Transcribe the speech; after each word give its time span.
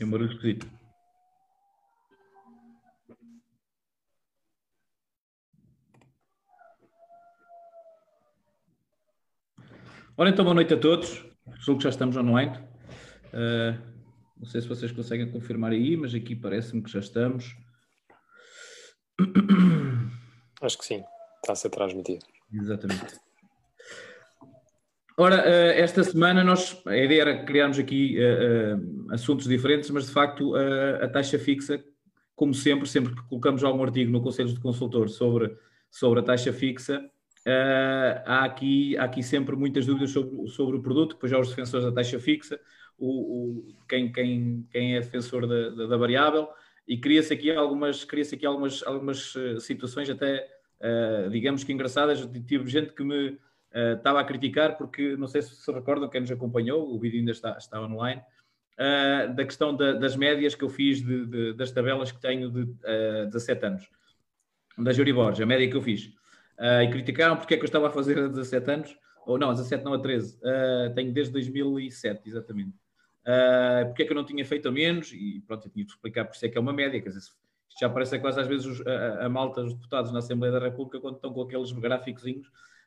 É 0.00 0.04
um 0.04 0.10
barulho 0.10 0.32
esquisito. 0.32 0.66
Ora, 10.16 10.30
então, 10.30 10.42
boa 10.42 10.54
noite 10.54 10.72
a 10.72 10.80
todos. 10.80 11.22
Julgo 11.58 11.78
que 11.78 11.84
já 11.84 11.90
estamos 11.90 12.16
online. 12.16 12.56
Uh, 13.26 13.78
não 14.38 14.46
sei 14.46 14.62
se 14.62 14.68
vocês 14.68 14.90
conseguem 14.90 15.30
confirmar 15.30 15.72
aí, 15.72 15.94
mas 15.98 16.14
aqui 16.14 16.34
parece-me 16.34 16.82
que 16.82 16.90
já 16.90 17.00
estamos. 17.00 17.54
Acho 20.62 20.78
que 20.78 20.84
sim, 20.84 21.04
está 21.42 21.52
a 21.52 21.56
ser 21.56 21.68
transmitido. 21.68 22.24
Exatamente. 22.52 23.29
Ora, 25.16 25.42
uh, 25.42 25.78
esta 25.78 26.02
semana 26.02 26.42
nós, 26.44 26.80
a 26.86 26.96
ideia 26.96 27.22
era 27.22 27.44
criarmos 27.44 27.78
aqui 27.78 28.16
uh, 28.18 29.12
assuntos 29.12 29.46
diferentes, 29.46 29.90
mas 29.90 30.06
de 30.06 30.12
facto 30.12 30.54
a 30.54 31.08
taxa 31.08 31.38
fixa, 31.38 31.82
como 32.34 32.54
sempre, 32.54 32.88
sempre 32.88 33.14
que 33.14 33.22
colocamos 33.28 33.62
algum 33.62 33.82
artigo 33.82 34.10
no 34.10 34.22
Conselho 34.22 34.52
de 34.52 34.60
Consultor 34.60 35.08
sobre, 35.08 35.54
sobre 35.90 36.20
a 36.20 36.22
taxa 36.22 36.52
fixa, 36.52 37.04
há, 38.24 38.44
aqui, 38.44 38.96
há 38.96 39.04
aqui 39.04 39.22
sempre 39.22 39.56
muitas 39.56 39.84
dúvidas 39.84 40.10
sobre, 40.10 40.48
sobre 40.48 40.76
o 40.76 40.82
produto, 40.82 41.14
depois 41.14 41.32
há 41.32 41.38
os 41.38 41.48
defensores 41.50 41.84
da 41.84 41.92
taxa 41.92 42.18
fixa, 42.18 42.58
o, 42.96 43.08
o 43.08 43.76
quem, 43.88 44.10
quem, 44.10 44.66
quem 44.70 44.96
é 44.96 45.00
defensor 45.00 45.46
da, 45.46 45.70
da, 45.70 45.86
da 45.86 45.96
variável, 45.96 46.48
e 46.88 46.98
cria-se 46.98 47.34
aqui 47.34 47.50
algumas, 47.50 48.04
cria 48.04 48.24
aqui 48.24 48.46
algumas, 48.46 48.82
algumas 48.84 49.34
situações 49.60 50.08
até, 50.08 50.46
digamos 51.30 51.62
que 51.62 51.72
engraçadas, 51.72 52.26
tive 52.46 52.68
gente 52.70 52.94
que 52.94 53.04
me 53.04 53.38
estava 53.72 54.20
a 54.20 54.24
criticar, 54.24 54.76
porque 54.76 55.16
não 55.16 55.26
sei 55.26 55.42
se 55.42 55.54
se 55.54 55.72
recordam, 55.72 56.08
quem 56.08 56.20
nos 56.20 56.30
acompanhou, 56.30 56.92
o 56.92 56.98
vídeo 56.98 57.20
ainda 57.20 57.32
está, 57.32 57.56
está 57.56 57.80
online, 57.80 58.20
da 59.34 59.44
questão 59.44 59.76
da, 59.76 59.92
das 59.92 60.16
médias 60.16 60.54
que 60.54 60.64
eu 60.64 60.68
fiz 60.68 61.02
de, 61.02 61.26
de, 61.26 61.52
das 61.52 61.70
tabelas 61.70 62.10
que 62.10 62.20
tenho 62.20 62.50
de 62.50 62.62
uh, 62.62 63.26
17 63.26 63.66
anos, 63.66 63.88
da 64.78 64.92
Juribor, 64.92 65.34
a 65.40 65.46
média 65.46 65.68
que 65.68 65.76
eu 65.76 65.82
fiz. 65.82 66.06
Uh, 66.60 66.82
e 66.82 66.90
criticaram 66.90 67.36
porque 67.36 67.54
é 67.54 67.56
que 67.56 67.62
eu 67.62 67.66
estava 67.66 67.88
a 67.88 67.90
fazer 67.90 68.18
a 68.18 68.28
17 68.28 68.70
anos, 68.70 68.96
ou 69.26 69.38
não, 69.38 69.50
a 69.50 69.52
17 69.52 69.82
não, 69.82 69.94
a 69.94 69.98
13. 69.98 70.36
Uh, 70.36 70.40
ah, 70.44 70.92
tenho 70.94 71.12
desde 71.12 71.32
2007, 71.32 72.28
exatamente. 72.28 72.76
Uh, 73.22 73.86
porque 73.86 74.02
é 74.02 74.06
que 74.06 74.12
eu 74.12 74.16
não 74.16 74.24
tinha 74.24 74.44
feito 74.44 74.68
a 74.68 74.72
menos? 74.72 75.12
E 75.12 75.42
pronto, 75.46 75.66
eu 75.66 75.70
tinha 75.70 75.84
de 75.84 75.90
explicar 75.92 76.26
porque 76.26 76.44
é 76.44 76.48
que 76.48 76.58
é 76.58 76.60
uma 76.60 76.72
média, 76.72 77.00
quer 77.00 77.08
dizer, 77.08 77.20
isto 77.20 77.34
já 77.80 77.88
parece 77.88 78.18
quase 78.18 78.40
às 78.40 78.46
vezes 78.46 78.66
os, 78.66 78.86
a, 78.86 79.24
a, 79.24 79.28
malta, 79.28 79.62
os 79.62 79.72
deputados 79.72 80.12
na 80.12 80.18
Assembleia 80.18 80.52
da 80.52 80.58
República, 80.58 81.00
quando 81.00 81.16
estão 81.16 81.32
com 81.32 81.42
aqueles 81.42 81.72
gráficos, 81.72 82.24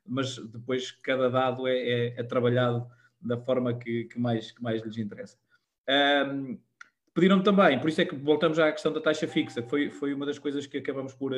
mas 0.05 0.37
depois 0.37 0.91
cada 0.91 1.29
dado 1.29 1.67
é, 1.67 1.77
é, 1.77 2.19
é 2.19 2.23
trabalhado 2.23 2.87
da 3.21 3.37
forma 3.37 3.73
que, 3.73 4.05
que, 4.05 4.19
mais, 4.19 4.51
que 4.51 4.61
mais 4.61 4.81
lhes 4.81 4.97
interessa. 4.97 5.37
Um, 5.89 6.57
pediram 7.13 7.41
também, 7.41 7.79
por 7.79 7.89
isso 7.89 8.01
é 8.01 8.05
que 8.05 8.15
voltamos 8.15 8.59
à 8.59 8.71
questão 8.71 8.91
da 8.91 8.99
taxa 8.99 9.27
fixa, 9.27 9.61
que 9.61 9.69
foi, 9.69 9.89
foi 9.89 10.13
uma 10.13 10.25
das 10.25 10.39
coisas 10.39 10.65
que 10.65 10.77
acabamos 10.77 11.13
por 11.13 11.33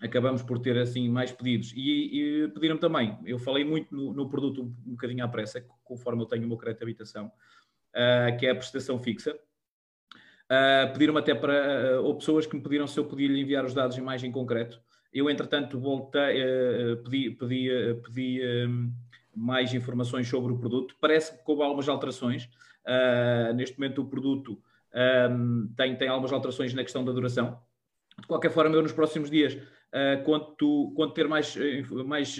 acabamos 0.00 0.42
por 0.42 0.58
ter 0.58 0.76
assim 0.78 1.08
mais 1.08 1.30
pedidos. 1.30 1.72
E, 1.76 2.44
e 2.44 2.48
pediram-me 2.48 2.80
também, 2.80 3.18
eu 3.24 3.38
falei 3.38 3.64
muito 3.64 3.94
no, 3.94 4.12
no, 4.12 4.28
produto 4.28 4.62
um 4.62 4.92
bocadinho 4.92 5.24
à 5.24 5.28
pressa, 5.28 5.64
conforme 5.84 6.22
eu 6.22 6.26
tenho 6.26 6.44
o 6.44 6.48
meu 6.48 6.56
crédito 6.56 6.78
de 6.78 6.84
habitação, 6.84 7.26
uh, 7.26 8.36
que 8.38 8.46
é 8.46 8.50
a 8.50 8.54
prestação 8.54 8.98
fixa. 8.98 9.38
Uh, 10.46 10.92
pediram-me 10.92 11.20
até 11.20 11.34
para, 11.34 12.00
uh, 12.00 12.04
ou 12.04 12.16
pessoas 12.16 12.46
que 12.46 12.56
me 12.56 12.62
pediram 12.62 12.86
se 12.86 12.98
eu 12.98 13.04
podia 13.04 13.28
lhe 13.28 13.40
enviar 13.40 13.64
os 13.64 13.74
dados 13.74 13.96
em 13.96 14.00
mais 14.00 14.24
em 14.24 14.32
concreto. 14.32 14.80
Eu, 15.12 15.28
entretanto, 15.28 15.78
voltei, 15.78 16.42
pedi, 17.04 17.30
pedi, 17.30 17.68
pedi 18.04 18.40
mais 19.34 19.74
informações 19.74 20.28
sobre 20.28 20.52
o 20.52 20.58
produto. 20.58 20.96
Parece 21.00 21.32
que 21.32 21.42
houve 21.46 21.62
algumas 21.62 21.88
alterações. 21.88 22.48
neste 23.56 23.78
momento, 23.78 24.02
o 24.02 24.08
produto 24.08 24.60
um, 24.94 25.72
tem, 25.76 25.96
tem 25.96 26.08
algumas 26.08 26.32
alterações 26.32 26.74
na 26.74 26.82
questão 26.82 27.04
da 27.04 27.12
duração. 27.12 27.60
De 28.18 28.26
qualquer 28.26 28.50
forma, 28.50 28.74
eu 28.74 28.82
nos 28.82 28.92
próximos 28.92 29.30
dias 29.30 29.54
uh, 29.54 30.22
quanto, 30.24 30.92
quanto 30.94 31.14
ter 31.14 31.26
mais, 31.26 31.56
eh, 31.56 31.82
mais 32.04 32.36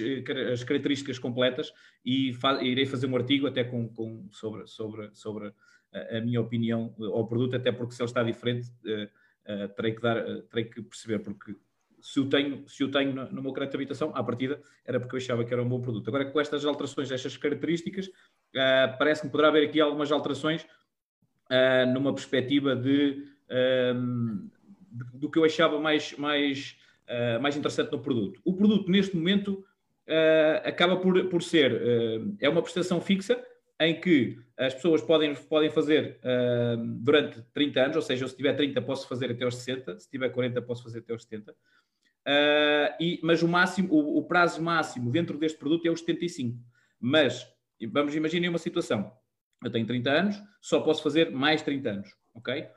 as 0.53 0.65
características 0.65 1.19
completas 1.19 1.73
e 2.05 2.35
irei 2.63 2.85
fazer 2.87 3.07
um 3.07 3.17
artigo 3.17 3.47
até 3.47 3.65
com, 3.65 3.89
com 3.89 4.29
sobre, 4.31 4.67
sobre, 4.67 5.11
sobre 5.15 5.53
a, 5.93 6.19
a, 6.19 6.21
minha 6.21 6.41
opinião 6.41 6.95
ao 6.99 7.27
produto, 7.27 7.57
até 7.57 7.73
porque 7.73 7.95
se 7.95 8.03
ele 8.03 8.11
está 8.11 8.23
diferente, 8.23 8.69
uh, 8.85 9.69
terei, 9.75 9.95
que 9.95 10.03
dar, 10.03 10.23
terei 10.51 10.65
que 10.65 10.83
perceber, 10.83 11.21
porque 11.21 11.57
se 12.01 12.21
o 12.21 12.29
tenho, 12.29 12.67
se 12.69 12.83
o 12.85 12.91
tenho 12.91 13.15
no, 13.15 13.31
no 13.31 13.43
meu 13.43 13.53
crédito 13.53 13.73
de 13.73 13.77
habitação, 13.79 14.13
à 14.15 14.23
partida, 14.23 14.61
era 14.85 14.99
porque 14.99 15.17
eu 15.17 15.19
achava 15.19 15.45
que 15.45 15.53
era 15.53 15.63
um 15.63 15.69
bom 15.69 15.81
produto. 15.81 16.09
Agora, 16.09 16.25
com 16.31 16.41
estas 16.41 16.65
alterações, 16.65 17.11
estas 17.11 17.37
características, 17.37 18.07
uh, 18.07 18.99
parece 18.99 19.23
que 19.23 19.29
poderá 19.29 19.49
haver 19.49 19.69
aqui 19.69 19.81
algumas 19.81 20.11
alterações 20.11 20.63
uh, 20.63 21.93
numa 21.93 22.15
perspectiva 22.15 22.75
de, 22.75 23.25
uh, 23.51 24.51
de, 24.91 25.19
do 25.19 25.31
que 25.31 25.39
eu 25.39 25.45
achava 25.45 25.79
mais, 25.79 26.17
mais 26.17 26.77
uh, 27.11 27.41
mais 27.41 27.57
interessante 27.57 27.91
no 27.91 27.99
produto. 27.99 28.41
O 28.45 28.55
produto, 28.55 28.91
neste 28.91 29.17
momento, 29.17 29.65
uh, 30.09 30.69
acaba 30.69 30.97
por, 30.97 31.25
por 31.27 31.43
ser, 31.43 31.73
uh, 31.73 32.37
é 32.41 32.49
uma 32.49 32.63
prestação 32.63 33.01
fixa 33.01 33.43
em 33.81 33.99
que 33.99 34.39
as 34.59 34.75
pessoas 34.75 35.03
podem, 35.03 35.35
podem 35.35 35.71
fazer 35.71 36.21
durante 37.01 37.41
30 37.55 37.81
anos, 37.81 37.97
ou 37.97 38.03
seja, 38.03 38.29
se 38.29 38.37
tiver 38.37 38.53
30 38.53 38.83
posso 38.83 39.09
fazer 39.09 39.31
até 39.31 39.43
aos 39.43 39.57
60, 39.57 39.99
se 40.01 40.11
tiver 40.11 40.29
40 40.29 40.61
posso 40.61 40.83
fazer 40.83 40.99
até 40.99 41.15
aos 41.15 41.23
70, 41.23 41.55
e, 43.01 43.19
mas 43.23 43.43
o, 43.43 43.49
máximo, 43.49 43.93
o, 43.93 44.19
o 44.19 44.25
prazo 44.25 44.63
máximo 44.63 45.11
dentro 45.11 45.39
deste 45.39 45.59
produto 45.59 45.87
é 45.87 45.91
os 45.91 46.01
75. 46.01 46.59
Mas, 46.99 47.47
vamos 47.91 48.15
imaginar 48.15 48.51
uma 48.51 48.59
situação, 48.59 49.11
eu 49.65 49.71
tenho 49.71 49.87
30 49.87 50.11
anos, 50.11 50.43
só 50.61 50.81
posso 50.81 51.03
fazer 51.03 51.31
mais 51.31 51.63
30 51.63 51.91
anos, 51.91 52.09
ok? 52.35 52.69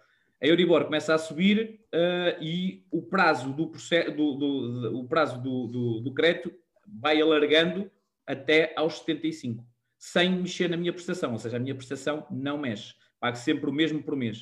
a 0.43 0.47
Euribor 0.47 0.83
começa 0.83 1.15
a 1.15 1.17
subir 1.17 1.79
uh, 1.93 2.43
e 2.43 2.85
o 2.91 3.01
prazo 3.01 3.53
do, 3.53 3.71
do, 4.13 4.35
do, 4.35 4.99
o 4.99 5.07
prazo 5.07 5.41
do, 5.41 6.13
crédito 6.13 6.53
vai 6.85 7.21
alargando 7.21 7.89
até 8.27 8.73
aos 8.75 8.99
75, 8.99 9.65
sem 9.97 10.29
mexer 10.29 10.69
na 10.69 10.75
minha 10.75 10.91
prestação, 10.91 11.31
ou 11.31 11.39
seja, 11.39 11.55
a 11.55 11.59
minha 11.61 11.73
prestação 11.73 12.27
não 12.29 12.57
mexe, 12.57 12.93
pago 13.21 13.37
sempre 13.37 13.69
o 13.69 13.73
mesmo 13.73 14.03
por 14.03 14.17
mês. 14.17 14.41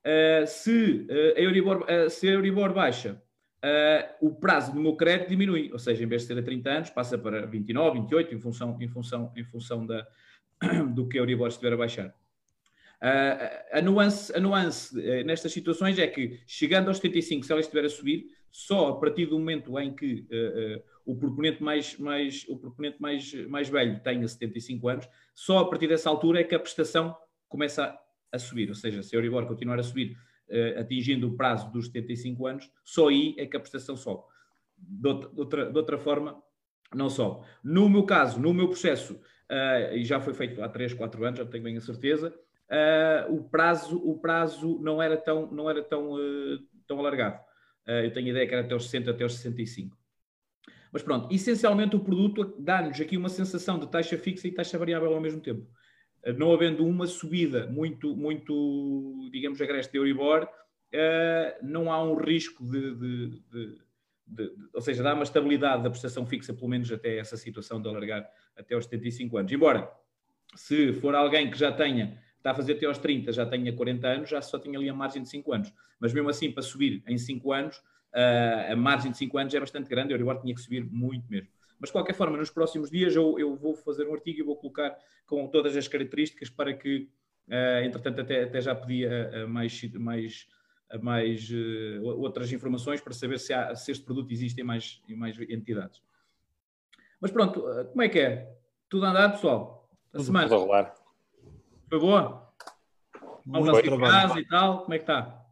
Uh, 0.00 0.46
se, 0.46 1.06
uh, 1.10 1.36
a 1.36 1.40
Euribor, 1.40 1.86
se 2.08 2.26
a 2.26 2.32
Euribor 2.32 2.72
baixa, 2.72 3.22
o 4.20 4.34
prazo 4.34 4.72
do 4.72 4.80
meu 4.80 4.94
crédito 4.94 5.28
diminui, 5.28 5.70
ou 5.72 5.78
seja, 5.78 6.04
em 6.04 6.06
vez 6.06 6.22
de 6.22 6.28
ser 6.28 6.38
a 6.38 6.42
30 6.42 6.70
anos, 6.70 6.90
passa 6.90 7.16
para 7.16 7.46
29, 7.46 8.00
28, 8.00 8.34
em 8.34 8.40
função, 8.40 8.76
em 8.80 8.88
função, 8.88 9.32
em 9.36 9.44
função 9.44 9.86
da, 9.86 10.06
do 10.94 11.08
que 11.08 11.18
a 11.18 11.20
Euribor 11.20 11.48
estiver 11.48 11.72
a 11.72 11.76
baixar. 11.76 12.14
Uh, 13.04 13.76
a 13.78 13.82
nuance, 13.82 14.34
a 14.34 14.40
nuance 14.40 14.98
uh, 14.98 15.24
nestas 15.24 15.52
situações 15.52 15.98
é 15.98 16.06
que, 16.06 16.40
chegando 16.46 16.88
aos 16.88 16.98
75, 16.98 17.44
se 17.44 17.52
ela 17.52 17.60
estiver 17.60 17.84
a 17.84 17.88
subir, 17.88 18.26
só 18.50 18.88
a 18.88 18.96
partir 18.98 19.26
do 19.26 19.38
momento 19.38 19.78
em 19.78 19.94
que 19.94 20.26
uh, 20.30 20.82
o 21.04 21.14
proponente, 21.14 21.62
mais, 21.62 21.98
mais, 21.98 22.46
o 22.48 22.56
proponente 22.56 23.00
mais, 23.00 23.34
mais 23.46 23.68
velho 23.68 24.00
tenha 24.00 24.26
75 24.26 24.88
anos, 24.88 25.08
só 25.34 25.58
a 25.58 25.68
partir 25.68 25.88
dessa 25.88 26.08
altura 26.08 26.40
é 26.40 26.44
que 26.44 26.54
a 26.54 26.58
prestação 26.58 27.14
começa 27.48 27.84
a, 27.84 28.00
a 28.32 28.38
subir. 28.38 28.68
Ou 28.68 28.74
seja, 28.74 29.02
se 29.02 29.14
a 29.14 29.18
Euribor 29.18 29.46
continuar 29.46 29.78
a 29.78 29.82
subir, 29.82 30.16
atingindo 30.78 31.28
o 31.28 31.36
prazo 31.36 31.70
dos 31.72 31.86
75 31.86 32.46
anos, 32.46 32.70
só 32.84 33.08
aí 33.08 33.34
é 33.38 33.46
que 33.46 33.56
a 33.56 33.60
prestação 33.60 33.96
sobe. 33.96 34.22
De 34.76 35.08
outra, 35.08 35.70
de 35.70 35.78
outra, 35.78 35.98
forma, 35.98 36.42
não 36.94 37.08
sobe. 37.08 37.46
No 37.62 37.88
meu 37.88 38.04
caso, 38.04 38.40
no 38.40 38.52
meu 38.52 38.68
processo, 38.68 39.18
e 39.92 40.04
já 40.04 40.20
foi 40.20 40.34
feito 40.34 40.62
há 40.62 40.68
3, 40.68 40.94
4 40.94 41.24
anos, 41.24 41.38
já 41.38 41.46
tenho 41.46 41.64
bem 41.64 41.76
a 41.76 41.80
certeza, 41.80 42.34
uh, 42.70 43.34
o, 43.34 43.44
prazo, 43.44 43.96
o 43.98 44.18
prazo 44.18 44.78
não 44.80 45.02
era 45.02 45.16
tão, 45.16 45.50
não 45.50 45.68
era 45.68 45.82
tão, 45.82 46.12
uh, 46.12 46.58
tão 46.86 46.98
alargado. 46.98 47.40
Uh, 47.86 48.04
eu 48.04 48.12
tenho 48.12 48.28
a 48.28 48.30
ideia 48.30 48.46
que 48.46 48.54
era 48.54 48.64
até 48.64 48.74
os 48.74 48.84
60, 48.84 49.10
até 49.10 49.24
os 49.24 49.34
65. 49.34 49.96
Mas 50.92 51.02
pronto, 51.02 51.32
essencialmente 51.34 51.96
o 51.96 52.00
produto 52.00 52.54
dá-nos 52.58 53.00
aqui 53.00 53.16
uma 53.16 53.28
sensação 53.28 53.78
de 53.78 53.88
taxa 53.88 54.16
fixa 54.16 54.46
e 54.46 54.52
taxa 54.52 54.78
variável 54.78 55.12
ao 55.12 55.20
mesmo 55.20 55.40
tempo. 55.40 55.66
Não 56.36 56.52
havendo 56.52 56.86
uma 56.86 57.06
subida 57.06 57.66
muito, 57.66 58.16
muito 58.16 59.28
digamos, 59.30 59.60
agreste 59.60 59.92
de 59.92 59.98
Euribor, 59.98 60.48
não 61.62 61.92
há 61.92 62.02
um 62.02 62.14
risco 62.14 62.64
de, 62.64 62.94
de, 62.94 63.28
de, 63.50 63.78
de, 64.26 64.52
ou 64.72 64.80
seja, 64.80 65.02
dá 65.02 65.12
uma 65.12 65.24
estabilidade 65.24 65.82
da 65.82 65.90
prestação 65.90 66.24
fixa, 66.24 66.54
pelo 66.54 66.68
menos 66.68 66.90
até 66.90 67.18
essa 67.18 67.36
situação 67.36 67.80
de 67.80 67.88
alargar 67.88 68.26
até 68.56 68.74
aos 68.74 68.84
75 68.84 69.36
anos. 69.36 69.52
Embora, 69.52 69.90
se 70.54 70.92
for 70.94 71.14
alguém 71.14 71.50
que 71.50 71.58
já 71.58 71.72
tenha 71.72 72.18
está 72.44 72.50
a 72.50 72.54
fazer 72.54 72.74
até 72.74 72.84
aos 72.84 72.98
30, 72.98 73.32
já 73.32 73.46
tenha 73.46 73.72
40 73.72 74.06
anos, 74.06 74.28
já 74.28 74.42
só 74.42 74.58
tinha 74.58 74.78
ali 74.78 74.86
a 74.86 74.92
margem 74.92 75.22
de 75.22 75.28
5 75.30 75.50
anos. 75.50 75.72
Mas 75.98 76.12
mesmo 76.12 76.28
assim, 76.28 76.52
para 76.52 76.62
subir 76.62 77.02
em 77.06 77.16
5 77.16 77.52
anos, 77.52 77.78
uh, 77.78 78.72
a 78.72 78.76
margem 78.76 79.10
de 79.10 79.16
5 79.16 79.38
anos 79.38 79.54
é 79.54 79.60
bastante 79.60 79.88
grande, 79.88 80.12
a 80.12 80.14
Euribor 80.14 80.38
tinha 80.42 80.54
que 80.54 80.60
subir 80.60 80.84
muito 80.84 81.26
mesmo. 81.30 81.48
Mas, 81.84 81.90
de 81.90 81.92
qualquer 81.92 82.14
forma, 82.14 82.38
nos 82.38 82.48
próximos 82.48 82.90
dias 82.90 83.14
eu, 83.14 83.38
eu 83.38 83.54
vou 83.54 83.76
fazer 83.76 84.08
um 84.08 84.14
artigo 84.14 84.40
e 84.40 84.42
vou 84.42 84.56
colocar 84.56 84.96
com 85.26 85.46
todas 85.48 85.76
as 85.76 85.86
características 85.86 86.48
para 86.48 86.72
que, 86.72 87.10
uh, 87.46 87.84
entretanto, 87.84 88.22
até, 88.22 88.44
até 88.44 88.58
já 88.58 88.74
pedi 88.74 89.04
a, 89.06 89.42
a 89.42 89.46
mais, 89.46 89.92
mais, 89.92 90.48
a 90.90 90.96
mais 90.96 91.50
uh, 91.50 92.06
outras 92.06 92.50
informações 92.54 93.02
para 93.02 93.12
saber 93.12 93.38
se, 93.38 93.52
há, 93.52 93.76
se 93.76 93.92
este 93.92 94.02
produto 94.02 94.32
existe 94.32 94.58
em 94.62 94.64
mais, 94.64 95.02
em 95.06 95.14
mais 95.14 95.38
entidades. 95.38 96.00
Mas 97.20 97.30
pronto, 97.30 97.60
como 97.90 98.02
é 98.02 98.08
que 98.08 98.18
é? 98.18 98.56
Tudo 98.88 99.04
a 99.04 99.10
andar, 99.10 99.32
pessoal? 99.32 99.86
A 100.14 100.20
semana. 100.20 100.48
Tudo 100.48 100.54
a 100.54 100.64
rolar. 100.64 100.94
Foi 101.86 101.98
boa? 102.00 102.50
Muito 103.44 103.82
trabalho. 103.82 104.28
Casa 104.28 104.40
e 104.40 104.48
tal, 104.48 104.82
como 104.84 104.94
é 104.94 104.96
que 104.96 105.02
está? 105.02 105.44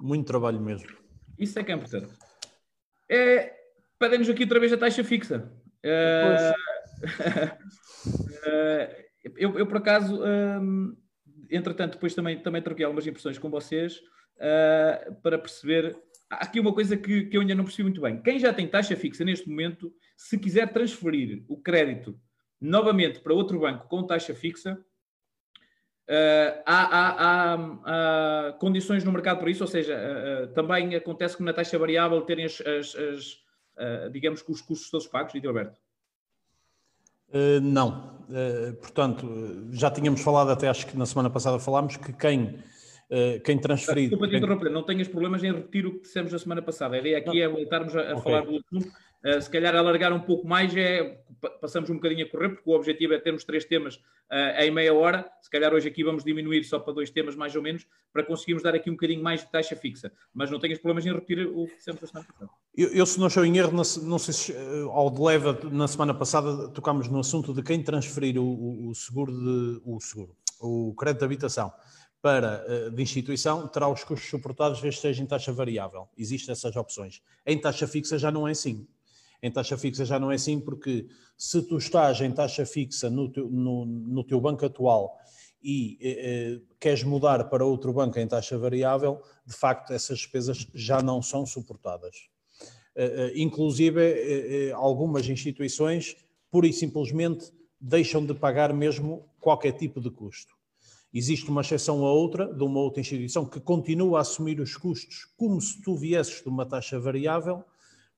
Muito 0.00 0.26
trabalho 0.26 0.60
mesmo. 0.60 0.88
Isso 1.38 1.56
é 1.60 1.62
que 1.62 1.70
é 1.70 1.76
importante. 1.76 2.12
É, 3.08 3.59
Pedem-nos 4.00 4.30
aqui 4.30 4.44
outra 4.44 4.58
vez 4.58 4.72
a 4.72 4.78
taxa 4.78 5.04
fixa. 5.04 5.52
Uh, 5.84 6.54
eu, 9.36 9.58
eu, 9.58 9.66
por 9.66 9.76
acaso, 9.76 10.18
um, 10.22 10.96
entretanto, 11.50 11.92
depois 11.92 12.14
também, 12.14 12.40
também 12.40 12.62
troquei 12.62 12.86
algumas 12.86 13.06
impressões 13.06 13.38
com 13.38 13.50
vocês 13.50 13.98
uh, 14.38 15.14
para 15.22 15.38
perceber. 15.38 15.94
Há 16.30 16.44
aqui 16.44 16.58
uma 16.58 16.72
coisa 16.72 16.96
que, 16.96 17.26
que 17.26 17.36
eu 17.36 17.42
ainda 17.42 17.54
não 17.54 17.64
percebi 17.64 17.82
muito 17.82 18.00
bem. 18.00 18.22
Quem 18.22 18.38
já 18.38 18.54
tem 18.54 18.66
taxa 18.66 18.96
fixa 18.96 19.22
neste 19.22 19.46
momento, 19.46 19.92
se 20.16 20.38
quiser 20.38 20.72
transferir 20.72 21.44
o 21.46 21.60
crédito 21.60 22.18
novamente 22.58 23.20
para 23.20 23.34
outro 23.34 23.60
banco 23.60 23.86
com 23.86 24.06
taxa 24.06 24.34
fixa, 24.34 24.82
Uh, 26.08 26.58
há, 26.66 26.82
há, 26.98 27.54
há, 27.54 28.48
há, 28.48 28.52
condições 28.54 29.04
no 29.04 29.12
mercado 29.12 29.38
para 29.38 29.48
isso, 29.48 29.62
ou 29.62 29.68
seja, 29.68 29.94
uh, 29.94 30.44
uh, 30.44 30.48
também 30.54 30.96
acontece 30.96 31.36
como 31.36 31.46
na 31.46 31.52
taxa 31.52 31.78
variável 31.78 32.20
terem 32.22 32.46
as, 32.46 32.60
as, 32.62 32.96
as 32.96 33.36
digamos 34.12 34.42
que 34.42 34.52
os 34.52 34.60
custos 34.60 34.90
todos 34.90 35.06
pagos, 35.06 35.34
Lídio 35.34 35.50
Alberto? 35.50 35.78
não. 37.62 38.26
portanto, 38.80 39.68
já 39.70 39.90
tínhamos 39.90 40.20
falado, 40.20 40.50
até 40.50 40.68
acho 40.68 40.86
que 40.86 40.96
na 40.96 41.06
semana 41.06 41.30
passada 41.30 41.58
falámos, 41.60 41.96
que 41.96 42.12
quem, 42.12 42.58
quem 43.44 43.58
transferir... 43.58 44.08
Desculpa 44.08 44.28
te 44.28 44.36
interromper, 44.36 44.70
não 44.70 44.82
tenhas 44.82 45.06
problemas 45.06 45.44
em 45.44 45.52
repetir 45.52 45.86
o 45.86 45.92
que 45.92 46.00
dissemos 46.00 46.32
na 46.32 46.38
semana 46.38 46.60
passada. 46.60 46.96
A 46.96 46.98
ideia 46.98 47.18
aqui 47.18 47.28
não. 47.28 47.36
é 47.36 47.48
voltarmos 47.48 47.94
a, 47.94 48.00
a 48.00 48.16
okay. 48.16 48.22
falar 48.22 48.40
do 48.40 48.56
assunto 48.56 48.92
Uh, 49.24 49.40
se 49.40 49.50
calhar 49.50 49.74
alargar 49.76 50.12
um 50.12 50.20
pouco 50.20 50.48
mais, 50.48 50.74
é, 50.74 51.20
passamos 51.60 51.90
um 51.90 51.94
bocadinho 51.94 52.24
a 52.24 52.28
correr, 52.28 52.48
porque 52.50 52.68
o 52.68 52.72
objetivo 52.72 53.12
é 53.12 53.18
termos 53.18 53.44
três 53.44 53.66
temas 53.66 53.96
uh, 53.96 54.60
em 54.60 54.70
meia 54.70 54.94
hora. 54.94 55.30
Se 55.42 55.50
calhar 55.50 55.74
hoje 55.74 55.88
aqui 55.88 56.02
vamos 56.02 56.24
diminuir 56.24 56.64
só 56.64 56.78
para 56.78 56.94
dois 56.94 57.10
temas, 57.10 57.36
mais 57.36 57.54
ou 57.54 57.60
menos, 57.60 57.86
para 58.12 58.22
conseguirmos 58.22 58.62
dar 58.62 58.74
aqui 58.74 58.88
um 58.88 58.94
bocadinho 58.94 59.22
mais 59.22 59.42
de 59.44 59.50
taxa 59.50 59.76
fixa. 59.76 60.10
Mas 60.32 60.50
não 60.50 60.58
tenhas 60.58 60.78
problemas 60.78 61.04
em 61.04 61.12
repetir 61.12 61.46
o 61.46 61.66
que 61.66 61.82
sempre 61.82 62.06
semana 62.06 62.26
passada. 62.26 62.50
Eu, 62.74 62.88
eu, 62.88 63.04
se 63.04 63.20
não 63.20 63.26
estou 63.26 63.44
em 63.44 63.58
erro, 63.58 63.72
não 63.72 64.18
sei 64.18 64.32
se 64.32 64.52
eh, 64.52 64.82
ao 64.88 65.10
de 65.10 65.20
leva, 65.20 65.58
na 65.70 65.86
semana 65.86 66.14
passada, 66.14 66.68
tocámos 66.68 67.08
no 67.08 67.20
assunto 67.20 67.52
de 67.52 67.62
quem 67.62 67.82
transferir 67.82 68.38
o, 68.38 68.88
o, 68.88 68.94
seguro 68.94 69.32
de 69.32 69.82
o 69.84 70.00
seguro, 70.00 70.34
o 70.60 70.94
crédito 70.94 71.20
de 71.20 71.24
habitação 71.26 71.72
para 72.22 72.90
de 72.90 73.02
instituição 73.02 73.66
terá 73.66 73.88
os 73.88 74.04
custos 74.04 74.28
suportados, 74.28 74.80
desde 74.80 75.00
que 75.00 75.08
seja 75.08 75.22
em 75.22 75.26
taxa 75.26 75.52
variável. 75.52 76.08
Existem 76.16 76.52
essas 76.52 76.76
opções. 76.76 77.22
Em 77.46 77.58
taxa 77.58 77.86
fixa 77.86 78.18
já 78.18 78.30
não 78.30 78.46
é 78.46 78.52
assim. 78.52 78.86
Em 79.42 79.50
taxa 79.50 79.76
fixa 79.76 80.04
já 80.04 80.18
não 80.18 80.30
é 80.30 80.34
assim, 80.34 80.60
porque 80.60 81.06
se 81.36 81.62
tu 81.62 81.78
estás 81.78 82.20
em 82.20 82.30
taxa 82.30 82.66
fixa 82.66 83.08
no 83.08 83.30
teu, 83.30 83.48
no, 83.48 83.86
no 83.86 84.24
teu 84.24 84.40
banco 84.40 84.66
atual 84.66 85.18
e 85.62 85.98
eh, 86.00 86.08
eh, 86.10 86.60
queres 86.78 87.02
mudar 87.02 87.48
para 87.48 87.64
outro 87.64 87.92
banco 87.92 88.18
em 88.18 88.26
taxa 88.26 88.58
variável, 88.58 89.20
de 89.46 89.54
facto 89.54 89.92
essas 89.92 90.18
despesas 90.18 90.66
já 90.74 91.02
não 91.02 91.22
são 91.22 91.46
suportadas. 91.46 92.28
Eh, 92.94 93.04
eh 93.04 93.32
inclusive, 93.36 94.00
eh, 94.00 94.68
eh, 94.68 94.72
algumas 94.72 95.28
instituições, 95.28 96.16
pura 96.50 96.66
e 96.66 96.72
simplesmente, 96.72 97.50
deixam 97.80 98.24
de 98.24 98.34
pagar 98.34 98.74
mesmo 98.74 99.24
qualquer 99.40 99.72
tipo 99.72 100.00
de 100.00 100.10
custo. 100.10 100.54
Existe 101.12 101.50
uma 101.50 101.62
exceção 101.62 102.04
a 102.04 102.12
outra, 102.12 102.52
de 102.52 102.62
uma 102.62 102.78
outra 102.78 103.00
instituição, 103.00 103.44
que 103.44 103.58
continua 103.58 104.18
a 104.18 104.20
assumir 104.20 104.60
os 104.60 104.76
custos 104.76 105.26
como 105.36 105.60
se 105.60 105.80
tu 105.82 105.96
viesses 105.96 106.42
de 106.42 106.48
uma 106.48 106.66
taxa 106.66 107.00
variável, 107.00 107.64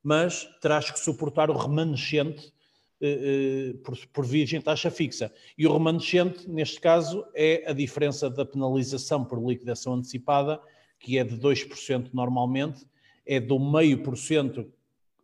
mas 0.03 0.49
terás 0.61 0.91
que 0.91 0.99
suportar 0.99 1.51
o 1.51 1.57
remanescente 1.57 2.53
eh, 3.01 3.73
eh, 3.75 3.79
por, 3.85 3.97
por 4.13 4.25
virgem 4.25 4.61
taxa 4.61 4.91
fixa. 4.91 5.33
E 5.57 5.67
o 5.67 5.73
remanescente, 5.73 6.49
neste 6.49 6.81
caso, 6.81 7.27
é 7.35 7.65
a 7.69 7.73
diferença 7.73 8.31
da 8.31 8.45
penalização 8.45 9.25
por 9.25 9.39
liquidação 9.45 9.95
antecipada, 9.95 10.61
que 10.99 11.19
é 11.19 11.25
de 11.25 11.37
2% 11.37 12.11
normalmente, 12.13 12.87
é 13.27 13.41
do 13.41 13.59
meio 13.59 14.03
por 14.03 14.17
cento 14.17 14.73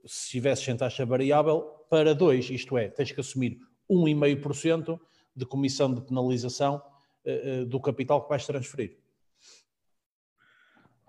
se 0.04 0.24
estivesses 0.24 0.66
em 0.68 0.76
taxa 0.76 1.06
variável 1.06 1.60
para 1.88 2.14
2%, 2.14 2.50
isto 2.50 2.76
é, 2.76 2.88
tens 2.88 3.12
que 3.12 3.20
assumir 3.20 3.58
1,5% 3.90 4.98
de 5.34 5.46
comissão 5.46 5.92
de 5.92 6.00
penalização 6.00 6.82
eh, 7.24 7.64
do 7.64 7.78
capital 7.78 8.22
que 8.22 8.28
vais 8.28 8.44
transferir. 8.46 8.96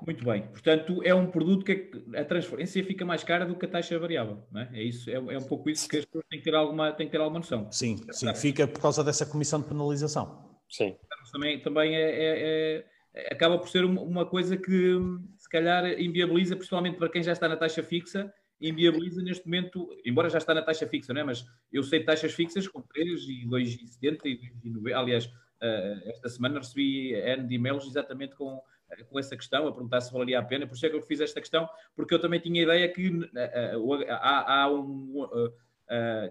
Muito 0.06 0.24
bem. 0.24 0.44
Portanto, 0.44 1.02
é 1.04 1.14
um 1.14 1.30
produto 1.30 1.66
que 1.66 1.92
a 2.16 2.24
transferência 2.24 2.84
fica 2.84 3.06
mais 3.06 3.24
cara 3.24 3.46
do 3.46 3.56
que 3.56 3.66
a 3.66 3.70
taxa 3.70 4.00
variável. 4.00 4.44
Não 4.52 4.62
é? 4.62 4.70
é, 4.74 4.84
isso, 4.84 5.10
é, 5.10 5.16
é 5.16 5.38
um 5.38 5.48
pouco 5.48 5.70
isso 5.70 5.88
que 5.88 5.98
as 5.98 6.06
pessoas 6.06 6.26
têm 6.30 6.40
que 6.40 6.46
ter 6.46 6.56
alguma, 6.56 6.92
têm 6.94 7.08
que 7.08 7.12
ter 7.12 7.20
alguma 7.20 7.40
noção. 7.40 7.70
Sim, 7.72 7.98
sim, 8.12 8.34
fica 8.36 8.68
por 8.68 8.82
causa 8.82 9.04
dessa 9.04 9.26
comissão 9.26 9.62
de 9.62 9.68
penalização. 9.68 10.60
Sim. 10.70 10.96
Também, 11.32 11.60
também 11.60 11.96
é, 11.96 12.02
é, 12.02 12.86
é 13.14 13.34
acaba 13.34 13.58
por 13.58 13.68
ser 13.70 13.84
uma 13.84 14.26
coisa 14.26 14.56
que 14.56 14.98
se 15.38 15.50
calhar 15.50 15.86
inviabiliza, 16.00 16.56
principalmente 16.56 16.98
para 16.98 17.10
quem 17.10 17.22
já 17.22 17.34
está 17.34 17.48
na 17.48 17.58
taxa 17.58 17.84
fixa, 17.84 18.34
inviabiliza 18.62 19.22
neste 19.22 19.46
momento, 19.46 19.90
embora 20.06 20.30
já 20.30 20.38
está 20.38 20.54
na 20.54 20.62
taxa 20.62 20.88
fixa, 20.88 21.14
não 21.14 21.22
é? 21.22 21.24
Mas 21.24 21.46
eu 21.72 21.84
sei 21.84 22.00
de 22.00 22.06
taxas 22.06 22.34
fixas 22.34 22.68
com 22.68 22.82
3 22.82 23.22
e 23.24 23.48
2,70 23.48 24.20
e 24.26 24.70
2,90. 24.70 24.94
Aliás, 24.94 25.30
eh, 25.62 26.04
esta 26.06 26.30
semana 26.30 26.60
recebi 26.60 27.14
N 27.14 27.48
de 27.48 27.56
e-mails 27.56 27.86
exatamente 27.86 28.36
com 28.36 28.62
com 29.10 29.20
essa 29.20 29.36
questão, 29.36 29.68
a 29.68 29.72
perguntar 29.72 30.02
se 30.02 30.12
valeria 30.12 30.40
a 30.40 30.44
pena. 30.44 30.68
Por 30.68 30.76
isso 30.76 30.86
é 30.86 30.90
que 30.90 30.96
eu 30.96 31.02
fiz 31.02 31.20
esta 31.22 31.40
questão, 31.40 31.70
porque 31.96 32.14
eu 32.14 32.20
também 32.20 32.40
tinha 32.40 32.62
a 32.62 32.64
ideia 32.64 32.90
que 32.90 33.10
uh, 33.10 33.94
há, 34.10 34.62
há, 34.62 34.72
um. 34.72 35.24
Uh, 35.24 35.54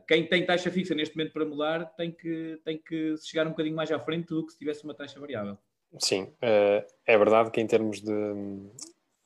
quem 0.06 0.26
tem 0.26 0.46
taxa 0.46 0.70
fixa 0.70 0.94
neste 0.94 1.16
momento 1.16 1.32
para 1.32 1.44
mudar 1.44 1.84
tem 1.96 2.12
que, 2.12 2.60
tem 2.64 2.78
que 2.78 3.16
chegar 3.18 3.46
um 3.46 3.50
bocadinho 3.50 3.74
mais 3.74 3.90
à 3.90 3.98
frente 3.98 4.28
do 4.28 4.46
que 4.46 4.52
se 4.52 4.58
tivesse 4.58 4.84
uma 4.84 4.94
taxa 4.94 5.18
variável. 5.18 5.58
Sim, 5.98 6.32
é 6.42 7.18
verdade 7.18 7.50
que 7.50 7.60
em 7.60 7.66
termos 7.66 8.00
de, 8.00 8.12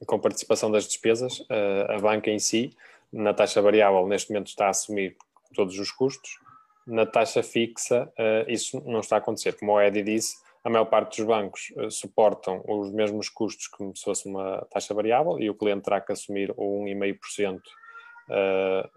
com 0.06 0.18
participação 0.18 0.70
das 0.70 0.86
despesas, 0.86 1.44
a 1.88 1.98
banca 1.98 2.30
em 2.30 2.38
si, 2.38 2.74
na 3.12 3.34
taxa 3.34 3.60
variável, 3.60 4.06
neste 4.06 4.30
momento 4.30 4.46
está 4.46 4.66
a 4.66 4.70
assumir 4.70 5.16
todos 5.54 5.78
os 5.78 5.90
custos. 5.90 6.38
Na 6.86 7.04
taxa 7.04 7.42
fixa, 7.42 8.10
isso 8.46 8.80
não 8.86 9.00
está 9.00 9.16
a 9.16 9.18
acontecer. 9.18 9.58
Como 9.58 9.72
o 9.72 9.80
Edi 9.82 10.02
disse, 10.02 10.36
a 10.64 10.70
maior 10.70 10.84
parte 10.84 11.16
dos 11.16 11.26
bancos 11.26 11.72
uh, 11.76 11.90
suportam 11.90 12.62
os 12.68 12.92
mesmos 12.92 13.28
custos 13.28 13.66
como 13.66 13.94
se 13.96 14.04
fosse 14.04 14.28
uma 14.28 14.64
taxa 14.70 14.94
variável 14.94 15.38
e 15.38 15.50
o 15.50 15.54
cliente 15.54 15.82
terá 15.82 16.00
que 16.00 16.12
assumir 16.12 16.52
o 16.56 16.84
1,5% 16.84 17.58
uh, 17.58 18.88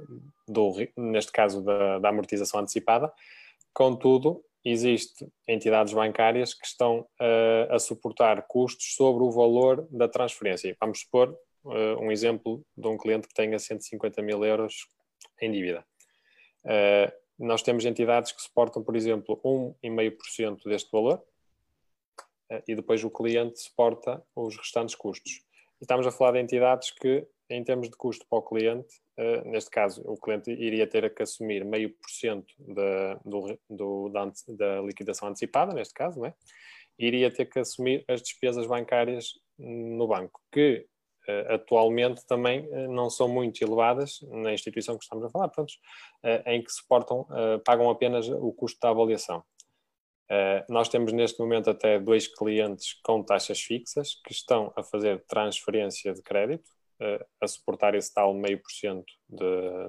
do, 0.48 0.74
neste 0.96 1.32
caso 1.32 1.64
da, 1.64 2.00
da, 2.00 2.10
amortização 2.10 2.60
antecipada. 2.60 3.12
Contudo, 3.74 4.44
existem 4.64 5.28
entidades 5.48 5.94
bancárias 5.94 6.54
que 6.54 6.66
estão 6.66 7.00
uh, 7.00 7.74
a 7.74 7.80
suportar 7.80 8.44
custos 8.48 8.96
sobre 8.96 9.24
o 9.24 9.32
valor 9.32 9.88
da 9.90 10.08
transferência. 10.08 10.76
Vamos 10.80 11.02
supor 11.02 11.36
um 12.00 12.12
exemplo 12.12 12.64
de 12.78 12.88
um 12.88 12.96
cliente 12.96 13.28
que 13.28 13.34
tenha 13.34 13.58
150 13.58 14.22
mil 14.22 14.46
euros 14.46 14.88
em 15.42 15.52
dívida. 15.52 15.84
nós 17.40 17.64
temos 17.64 17.84
entidades 17.86 18.32
que 18.32 18.40
suportam, 18.40 18.84
por 18.84 18.96
exemplo, 18.96 19.42
1,5% 19.44 20.60
deste 20.70 20.92
valor, 20.92 21.24
eh, 21.26 21.35
e 22.68 22.76
depois 22.76 23.04
o 23.04 23.10
cliente 23.10 23.60
suporta 23.60 24.24
os 24.36 24.58
restantes 24.58 24.96
custos. 24.96 25.42
E 25.80 25.84
estamos 25.84 26.08
a 26.08 26.12
falar 26.12 26.34
de 26.34 26.40
entidades 26.40 26.92
que, 26.92 27.28
em 27.50 27.64
termos 27.64 27.90
de 27.90 27.96
custo 27.96 28.26
para 28.30 28.40
o 28.40 28.44
cliente, 28.44 29.02
eh, 29.18 29.44
neste 29.46 29.70
caso, 29.70 30.02
o 30.06 30.18
cliente 30.18 30.52
iria 30.52 30.86
ter 30.86 31.14
que 31.14 31.24
assumir 31.24 31.64
meio 31.64 31.90
por 31.90 32.10
cento 32.10 32.54
da, 32.60 33.20
liquidação 34.82 35.30
antecipada, 35.30 35.74
neste 35.74 35.94
caso, 35.94 36.20
não 36.20 36.28
é? 36.28 36.34
iria 36.98 37.32
ter 37.32 37.46
que 37.46 37.60
assumir 37.60 38.06
as 38.08 38.22
despesas 38.22 38.66
bancárias 38.68 39.34
no 39.58 40.08
banco, 40.08 40.42
que 40.50 40.86
uh, 41.28 41.54
atualmente 41.54 42.26
também 42.26 42.70
não 42.88 43.10
são 43.10 43.28
muito 43.28 43.62
elevadas 43.62 44.20
na 44.30 44.54
instituição 44.54 44.98
que 44.98 45.04
estamos 45.04 45.26
a 45.26 45.30
falar, 45.30 45.50
portanto, 45.50 45.74
em 46.46 46.64
que 46.64 46.72
suportam, 46.72 47.28
pagam 47.66 47.90
apenas 47.90 48.30
o 48.30 48.54
custo 48.54 48.80
da 48.82 48.90
avaliação. 48.90 49.44
Uh, 50.32 50.66
nós 50.74 50.90
temos 50.90 51.14
neste 51.14 51.40
momento 51.40 51.70
até 51.70 52.00
dois 52.00 52.28
clientes 52.28 53.00
com 53.04 53.24
taxas 53.24 53.62
fixas 53.62 54.16
que 54.26 54.34
estão 54.34 54.74
a 54.76 54.84
fazer 54.84 55.24
transferência 55.28 56.14
de 56.14 56.22
crédito, 56.24 56.68
uh, 57.00 57.24
a 57.40 57.48
suportar 57.48 57.94
esse 57.94 58.12
tal 58.12 58.34
meio 58.34 58.60
por 58.60 58.72
cento 58.72 59.06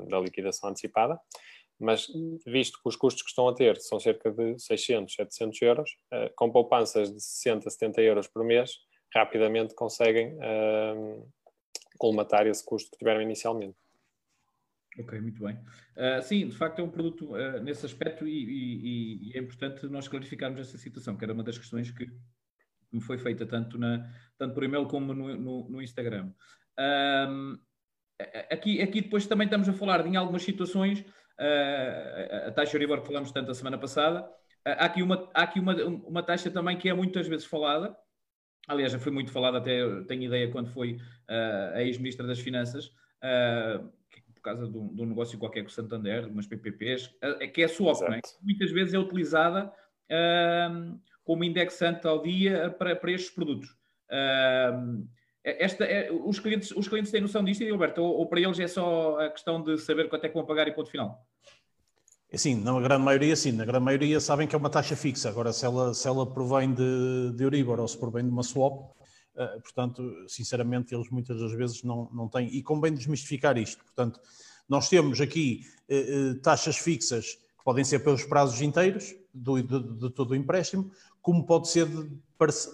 da 0.09 0.21
liquidação 0.21 0.69
antecipada, 0.69 1.19
mas 1.79 2.07
visto 2.47 2.79
que 2.83 2.89
os 2.89 2.97
custos 2.97 3.23
que 3.23 3.31
estão 3.31 3.49
a 3.49 3.55
ter 3.55 3.81
são 3.81 3.99
cerca 3.99 4.31
de 4.31 4.59
600, 4.59 5.15
700 5.15 5.63
euros, 5.63 5.91
uh, 6.13 6.31
com 6.37 6.51
poupanças 6.51 7.11
de 7.11 7.21
60, 7.21 7.71
70 7.71 8.03
euros 8.03 8.27
por 8.27 8.45
mês, 8.45 8.73
rapidamente 9.15 9.75
conseguem 9.75 10.37
colmatar 11.97 12.47
esse 12.47 12.63
custo 12.63 12.91
que 12.91 12.99
tiveram 12.99 13.23
inicialmente. 13.23 13.77
Ok, 14.99 15.21
muito 15.21 15.45
bem. 15.45 15.59
Uh, 15.97 16.23
sim, 16.23 16.49
de 16.49 16.57
facto 16.57 16.79
é 16.79 16.83
um 16.83 16.91
produto 16.91 17.35
uh, 17.35 17.63
nesse 17.63 17.85
aspecto 17.85 18.27
e, 18.27 18.33
e, 18.33 19.31
e, 19.31 19.37
é 19.37 19.41
importante 19.41 19.87
nós 19.89 20.09
clarificarmos 20.09 20.59
essa 20.61 20.79
situação, 20.79 21.17
que 21.17 21.25
era 21.25 21.35
uma 21.35 21.45
das 21.45 21.59
questões 21.59 21.91
que 21.91 22.11
me 22.91 23.01
foi 23.01 23.19
feita 23.19 23.45
tanto, 23.45 23.79
na, 23.79 24.11
tanto 24.39 24.55
por 24.55 24.65
e-mail 24.65 24.87
como 24.87 25.13
no, 25.13 25.37
no, 25.37 25.69
no 25.69 25.83
Instagram. 25.83 26.33
Um, 27.29 27.59
aqui, 28.51 28.81
aqui 28.81 29.03
depois 29.03 29.27
também 29.27 29.45
estamos 29.45 29.69
a 29.69 29.73
falar 29.75 30.03
de 30.03 30.09
em 30.09 30.17
algumas 30.17 30.43
situações, 30.43 31.01
uh, 31.01 32.49
a 32.49 32.53
taxa 32.53 32.75
Euribor 32.77 33.03
que 33.03 33.07
falamos 33.07 33.31
tanto 33.33 33.51
a 33.51 33.55
semana 33.55 33.77
passada, 33.77 34.27
há 34.65 34.87
aqui, 34.87 35.03
uma, 35.03 35.29
há 35.35 35.43
aqui 35.43 35.61
uma, 35.61 35.75
uma 35.75 36.23
taxa 36.23 36.51
também 36.51 36.79
que 36.79 36.89
é 36.89 36.95
muitas 36.95 37.29
vezes 37.29 37.45
falada, 37.45 37.95
aliás, 38.67 38.93
já 38.93 38.99
foi 38.99 39.13
muito 39.13 39.31
falada, 39.31 39.59
até 39.59 39.79
tenho 40.05 40.23
ideia 40.23 40.51
quando 40.51 40.71
foi 40.71 40.97
a 41.75 41.83
ex-ministra 41.83 42.27
das 42.27 42.41
Finanças, 42.41 42.91
causa 44.47 44.71
de 44.71 44.77
um, 44.77 44.95
de 44.95 45.03
um, 45.03 45.07
negócio 45.07 45.39
qualquer 45.39 45.63
com 45.63 45.69
o 45.69 45.73
Santander, 45.73 46.27
umas 46.29 46.47
PPPs, 46.47 47.07
uh, 47.07 47.53
que 47.53 47.63
é 47.63 47.65
a 47.65 47.69
swap, 47.69 48.01
é? 48.03 48.21
muitas 48.43 48.71
vezes 48.71 48.95
é 48.95 48.99
utilizada 48.99 49.73
como 51.25 51.43
indexante 51.43 52.07
ao 52.07 52.23
dia 52.23 52.71
para, 52.71 52.95
para 52.95 53.11
estes 53.11 53.35
produtos. 53.35 53.77
esta, 55.43 55.85
é, 55.85 56.13
os, 56.13 56.39
clientes, 56.39 56.71
os 56.71 56.87
clientes 56.87 57.11
têm 57.11 57.21
noção 57.21 57.43
disto, 57.45 57.65
Alberto, 57.65 58.01
ou, 58.01 58.19
ou 58.19 58.27
para 58.29 58.41
eles 58.41 58.61
é 58.61 58.69
só 58.69 59.19
a 59.19 59.31
questão 59.31 59.61
de 59.61 59.77
saber 59.79 60.09
quanto 60.09 60.25
é 60.25 60.29
que 60.29 60.35
vão 60.35 60.47
pagar 60.47 60.69
e 60.69 60.73
ponto 60.73 60.89
final? 60.89 61.27
Sim, 62.35 62.63
na 62.63 62.79
grande 62.81 63.03
maioria, 63.03 63.37
sim. 63.37 63.53
Na 63.53 63.65
grande 63.65 63.85
maioria 63.85 64.21
sabem 64.21 64.47
que 64.47 64.55
é 64.55 64.59
uma 64.59 64.69
taxa 64.69 64.97
fixa. 64.97 65.29
Agora, 65.29 65.53
se 65.53 65.65
ela, 65.65 65.95
se 65.95 66.07
ela 66.07 66.27
provém 66.27 66.73
de, 66.73 67.33
de 67.35 67.45
Euribor 67.45 67.81
ou 67.81 67.89
se 67.89 67.97
provém 67.97 68.25
de 68.25 68.31
uma 68.31 68.43
swap, 68.43 68.91
uh, 69.37 69.61
portanto, 69.61 70.25
sinceramente, 70.29 70.95
eles 70.95 71.09
muitas 71.11 71.39
das 71.39 71.53
vezes 71.53 71.83
não, 71.83 72.11
não 72.13 72.29
têm. 72.29 72.49
E 72.49 72.63
convém 72.63 72.93
desmistificar 72.93 73.57
isto. 73.57 73.83
Portanto, 73.85 74.21
nós 74.69 74.89
temos 74.89 75.21
aqui 75.21 75.63
uh, 75.89 76.31
uh, 76.31 76.35
taxas 76.41 76.77
fixas 76.77 77.35
que 77.35 77.65
podem 77.65 77.85
ser 77.85 78.01
pelos 78.01 78.25
prazos 78.25 78.61
inteiros 78.61 79.15
do, 79.33 79.63
de, 79.63 79.99
de 79.99 80.11
todo 80.11 80.31
o 80.31 80.37
empréstimo, 80.37 80.91
como 81.21 81.45
pode 81.45 81.69
ser 81.69 81.87
de, 81.87 82.09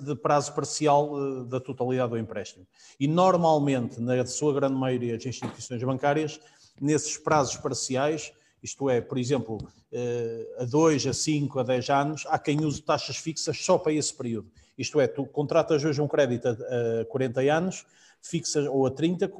de 0.04 0.14
prazo 0.16 0.54
parcial 0.54 1.44
da 1.46 1.58
totalidade 1.58 2.10
do 2.10 2.18
empréstimo. 2.18 2.66
E 3.00 3.08
normalmente, 3.08 4.00
na 4.00 4.24
sua 4.26 4.52
grande 4.52 4.74
maioria, 4.74 5.16
as 5.16 5.24
instituições 5.24 5.82
bancárias, 5.82 6.38
nesses 6.78 7.16
prazos 7.16 7.56
parciais, 7.56 8.32
isto 8.62 8.88
é, 8.88 9.00
por 9.00 9.18
exemplo, 9.18 9.58
eh, 9.90 10.54
a 10.58 10.64
2, 10.64 11.08
a 11.08 11.12
5, 11.12 11.58
a 11.58 11.62
10 11.64 11.90
anos, 11.90 12.24
há 12.28 12.38
quem 12.38 12.64
use 12.64 12.80
taxas 12.80 13.16
fixas 13.16 13.58
só 13.58 13.76
para 13.76 13.92
esse 13.92 14.14
período. 14.14 14.50
Isto 14.76 15.00
é, 15.00 15.06
tu 15.06 15.26
contratas 15.26 15.84
hoje 15.84 16.00
um 16.00 16.08
crédito 16.08 16.48
a 16.48 17.04
40 17.06 17.40
anos, 17.52 17.86
fixas, 18.20 18.66
ou 18.66 18.86
a 18.86 18.90
30, 18.90 19.30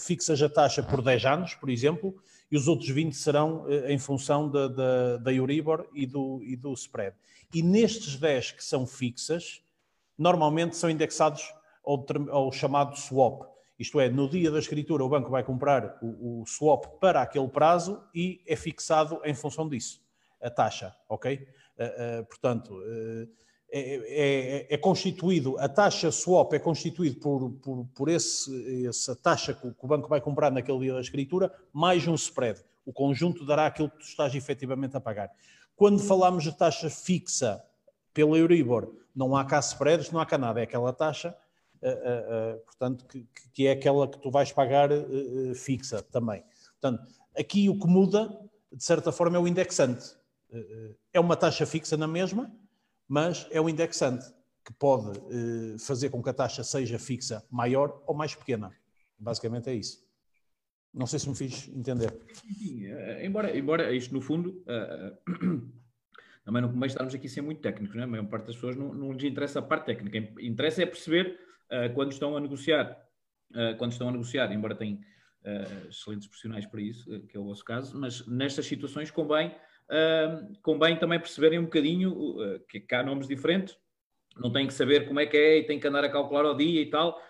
fixas 0.00 0.42
a 0.42 0.48
taxa 0.48 0.82
por 0.82 1.02
10 1.02 1.24
anos, 1.24 1.54
por 1.54 1.70
exemplo, 1.70 2.14
e 2.50 2.56
os 2.56 2.68
outros 2.68 2.88
20 2.88 3.14
serão 3.14 3.64
eh, 3.68 3.92
em 3.92 3.98
função 3.98 4.48
da, 4.48 4.68
da, 4.68 5.16
da 5.18 5.32
Euribor 5.32 5.86
e 5.94 6.04
do, 6.04 6.42
e 6.42 6.56
do 6.56 6.72
spread. 6.74 7.16
E 7.54 7.62
nestes 7.62 8.16
10 8.16 8.52
que 8.52 8.64
são 8.64 8.86
fixas, 8.86 9.62
normalmente 10.18 10.76
são 10.76 10.90
indexados 10.90 11.54
ao, 11.84 12.04
ao 12.30 12.52
chamado 12.52 12.96
swap, 12.96 13.52
isto 13.82 13.98
é, 13.98 14.08
no 14.08 14.28
dia 14.28 14.48
da 14.48 14.60
escritura, 14.60 15.02
o 15.02 15.08
banco 15.08 15.28
vai 15.28 15.42
comprar 15.42 15.98
o, 16.00 16.42
o, 16.42 16.46
swap 16.46 16.84
para 17.00 17.20
aquele 17.20 17.48
prazo 17.48 18.00
e 18.14 18.40
é 18.46 18.54
fixado 18.54 19.20
em 19.24 19.34
função 19.34 19.68
disso, 19.68 20.00
a 20.40 20.48
taxa, 20.48 20.94
ok? 21.08 21.34
Uh, 21.34 22.20
uh, 22.20 22.24
portanto, 22.26 22.74
uh, 22.74 23.28
é, 23.74 24.66
é, 24.68 24.74
é, 24.74 24.76
constituído, 24.76 25.58
a 25.58 25.66
taxa 25.66 26.12
swap 26.12 26.52
é 26.52 26.58
constituído 26.58 27.18
por, 27.18 27.50
por, 27.52 27.86
por 27.94 28.08
esse, 28.10 28.86
essa 28.86 29.16
taxa 29.16 29.54
que 29.54 29.66
o, 29.66 29.72
que 29.72 29.82
o 29.82 29.88
banco 29.88 30.08
vai 30.08 30.20
comprar 30.20 30.52
naquele 30.52 30.80
dia 30.80 30.92
da 30.92 31.00
escritura, 31.00 31.50
mais 31.72 32.06
um 32.06 32.14
spread. 32.14 32.60
O 32.84 32.92
conjunto 32.92 33.46
dará 33.46 33.66
aquilo 33.66 33.88
que 33.88 33.96
tu 33.96 34.04
estás 34.04 34.34
efetivamente 34.34 34.94
a 34.94 35.00
pagar. 35.00 35.30
Quando 35.74 36.00
falamos 36.00 36.44
de 36.44 36.52
taxa 36.52 36.90
fixa 36.90 37.64
pela 38.12 38.36
Euribor, 38.36 38.92
não 39.16 39.34
há 39.34 39.42
cá 39.42 39.58
spreads, 39.60 40.10
não 40.10 40.20
há 40.20 40.26
cá 40.26 40.36
nada, 40.36 40.60
é 40.60 40.64
aquela 40.64 40.92
taxa 40.92 41.34
uh, 41.82 42.56
uh, 42.56 42.60
portanto, 42.66 43.06
que, 43.06 43.26
que, 43.54 43.66
é 43.66 43.72
aquela 43.72 44.06
que 44.06 44.18
tu 44.18 44.30
vais 44.30 44.52
pagar 44.52 44.90
fixa 45.54 46.02
também. 46.02 46.44
Portanto, 46.78 47.10
aqui 47.38 47.70
o 47.70 47.78
que 47.78 47.86
muda, 47.86 48.38
de 48.70 48.84
certa 48.84 49.10
forma, 49.10 49.38
é 49.38 49.40
o 49.40 49.48
indexante. 49.48 50.14
é 51.10 51.18
uma 51.18 51.36
taxa 51.36 51.64
fixa 51.64 51.96
na 51.96 52.06
mesma, 52.06 52.52
mas 53.12 53.46
é 53.50 53.60
o 53.60 53.68
indexante 53.68 54.24
que 54.64 54.72
pode 54.72 55.20
fazer 55.78 56.08
com 56.08 56.22
que 56.22 56.30
a 56.30 56.32
taxa 56.32 56.64
seja 56.64 56.98
fixa 56.98 57.44
maior 57.50 58.02
ou 58.06 58.14
mais 58.14 58.34
pequena. 58.34 58.72
Basicamente 59.18 59.68
é 59.68 59.74
isso. 59.74 60.02
Não 60.94 61.06
sei 61.06 61.18
se 61.18 61.28
me 61.28 61.34
fiz 61.34 61.68
entender. 61.68 62.10
Sim, 62.32 62.86
embora, 63.22 63.54
embora 63.54 63.92
isto 63.92 64.14
no 64.14 64.22
fundo 64.22 64.64
uh, 64.64 65.72
também 66.42 66.62
não 66.62 66.72
convém 66.72 66.86
estarmos 66.86 67.14
aqui 67.14 67.26
a 67.26 67.28
ser 67.28 67.42
muito 67.42 67.60
técnicos, 67.60 67.94
né? 67.94 68.04
a 68.04 68.06
maior 68.06 68.26
parte 68.28 68.46
das 68.46 68.54
pessoas 68.54 68.76
não, 68.76 68.94
não 68.94 69.12
lhes 69.12 69.24
interessa 69.24 69.58
a 69.58 69.62
parte 69.62 69.84
técnica, 69.84 70.16
interessa 70.40 70.82
é 70.82 70.86
perceber 70.86 71.38
eh, 71.68 71.90
quando 71.90 72.12
estão 72.12 72.34
a 72.34 72.40
negociar, 72.40 72.98
quando 73.78 73.92
estão 73.92 74.08
a 74.08 74.12
negociar, 74.12 74.50
embora 74.52 74.74
tenham 74.74 74.98
excelentes 75.88 76.26
profissionais 76.26 76.64
para 76.66 76.80
isso, 76.80 77.20
que 77.28 77.36
é 77.36 77.40
o 77.40 77.44
vosso 77.44 77.64
caso, 77.64 77.98
mas 77.98 78.26
nestas 78.26 78.66
situações 78.66 79.10
convém, 79.10 79.54
convém 80.62 80.96
também 80.96 81.18
perceberem 81.18 81.58
um 81.58 81.64
bocadinho 81.64 82.36
que, 82.68 82.80
que 82.80 82.94
há 82.94 83.02
nomes 83.02 83.28
diferentes, 83.28 83.76
não 84.36 84.50
têm 84.50 84.66
que 84.66 84.72
saber 84.72 85.06
como 85.06 85.20
é 85.20 85.26
que 85.26 85.36
é 85.36 85.58
e 85.58 85.64
têm 85.64 85.78
que 85.78 85.86
andar 85.86 86.04
a 86.04 86.08
calcular 86.08 86.44
ao 86.44 86.56
dia 86.56 86.80
e 86.80 86.86
tal, 86.86 87.20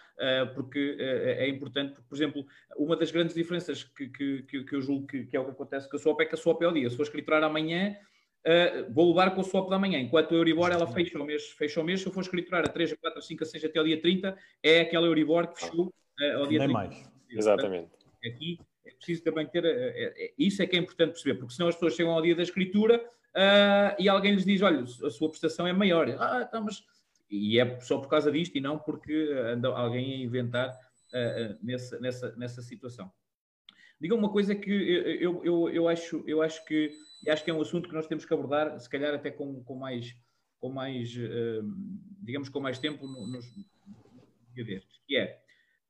porque 0.55 0.97
é 0.99 1.49
importante, 1.49 2.01
por 2.09 2.15
exemplo, 2.15 2.47
uma 2.77 2.97
das 2.97 3.11
grandes 3.11 3.35
diferenças 3.35 3.83
que, 3.83 4.09
que, 4.09 4.43
que 4.65 4.75
eu 4.77 4.81
julgo 4.81 5.07
que, 5.07 5.27
que, 5.27 5.37
é 5.37 5.41
o 5.41 5.45
que 5.45 5.51
acontece 5.51 5.91
com 5.91 5.97
a 5.97 5.99
SWAP 5.99 6.21
é 6.21 6.27
que 6.27 6.35
a 6.35 6.39
SWAP 6.39 6.63
é 6.63 6.67
ao 6.67 6.73
dia. 6.73 6.89
Se 6.89 6.97
for 6.97 7.03
escriturar 7.03 7.43
amanhã, 7.43 7.97
Uh, 8.43 8.93
vou 8.93 9.09
levar 9.09 9.33
com 9.35 9.41
o 9.41 9.45
swap 9.45 9.71
da 9.71 9.79
manhã. 9.79 10.01
Enquanto 10.01 10.35
a 10.35 10.37
Euribor 10.37 10.73
ela 10.73 10.87
fecha 10.87 11.17
o 11.17 11.25
mês, 11.25 11.51
fecha 11.51 11.81
o 11.81 11.85
mês, 11.85 12.01
se 12.01 12.09
eu 12.09 12.13
for 12.13 12.23
escriturar 12.23 12.65
a 12.65 12.69
3, 12.69 12.93
a 12.93 12.97
4, 12.97 13.19
a 13.19 13.23
5, 13.23 13.45
a 13.45 13.47
6 13.47 13.65
até 13.65 13.81
o 13.81 13.85
dia 13.85 14.01
30, 14.01 14.37
é 14.63 14.81
aquela 14.81 15.07
Euribor 15.07 15.47
que 15.47 15.61
fechou 15.61 15.87
uh, 15.87 16.39
ao 16.39 16.47
dia 16.49 16.59
Nem 16.59 16.69
30. 16.69 16.73
mais. 16.73 17.13
Exatamente. 17.31 17.91
Aqui 18.25 18.59
é 18.85 18.91
preciso 18.93 19.23
também 19.23 19.47
ter, 19.47 19.65
uh, 19.65 19.69
é, 19.69 20.33
isso 20.39 20.63
é 20.63 20.67
que 20.67 20.77
é 20.77 20.79
importante 20.79 21.13
perceber, 21.13 21.39
porque 21.39 21.55
senão 21.55 21.69
as 21.69 21.75
pessoas 21.75 21.95
chegam 21.95 22.13
ao 22.13 22.23
dia 22.23 22.35
da 22.35 22.43
escritura 22.43 23.05
e 23.99 24.09
alguém 24.11 24.35
lhes 24.35 24.45
diz, 24.45 24.61
olha, 24.61 24.83
a 24.83 25.11
sua 25.11 25.31
prestação 25.31 25.67
é 25.67 25.73
maior. 25.73 26.07
Ah, 26.19 26.45
tá, 26.45 26.61
mas... 26.61 26.85
E 27.31 27.59
é 27.59 27.81
só 27.81 27.97
por 27.97 28.09
causa 28.09 28.31
disto 28.31 28.57
e 28.57 28.61
não 28.61 28.79
porque 28.79 29.31
anda 29.47 29.69
alguém 29.69 30.13
a 30.13 30.17
inventar 30.19 30.79
nessa, 31.63 31.99
nessa, 31.99 32.37
nessa 32.37 32.61
situação. 32.61 33.11
Diga 33.99 34.15
uma 34.15 34.31
coisa 34.31 34.55
que 34.55 34.71
eu, 34.71 35.43
eu, 35.43 35.71
eu, 35.71 35.89
acho, 35.89 36.23
eu 36.27 36.43
acho 36.43 36.63
que 36.67 36.91
acho 37.31 37.45
que 37.45 37.51
é 37.51 37.55
um 37.55 37.61
assunto 37.61 37.89
que 37.89 37.95
nós 37.95 38.07
temos 38.07 38.25
que 38.25 38.35
abordar, 38.35 38.79
se 38.81 38.89
calhar 38.89 39.15
até 39.15 39.31
com, 39.31 39.63
com 39.63 39.77
mais, 39.77 40.15
com 40.59 40.69
mais 40.69 41.15
uh, 41.17 41.63
digamos, 42.21 42.49
com 42.49 42.61
mais 42.61 42.79
tempo 42.79 43.07
nos 43.07 43.47
destes, 44.55 45.01
que 45.07 45.17
é, 45.17 45.42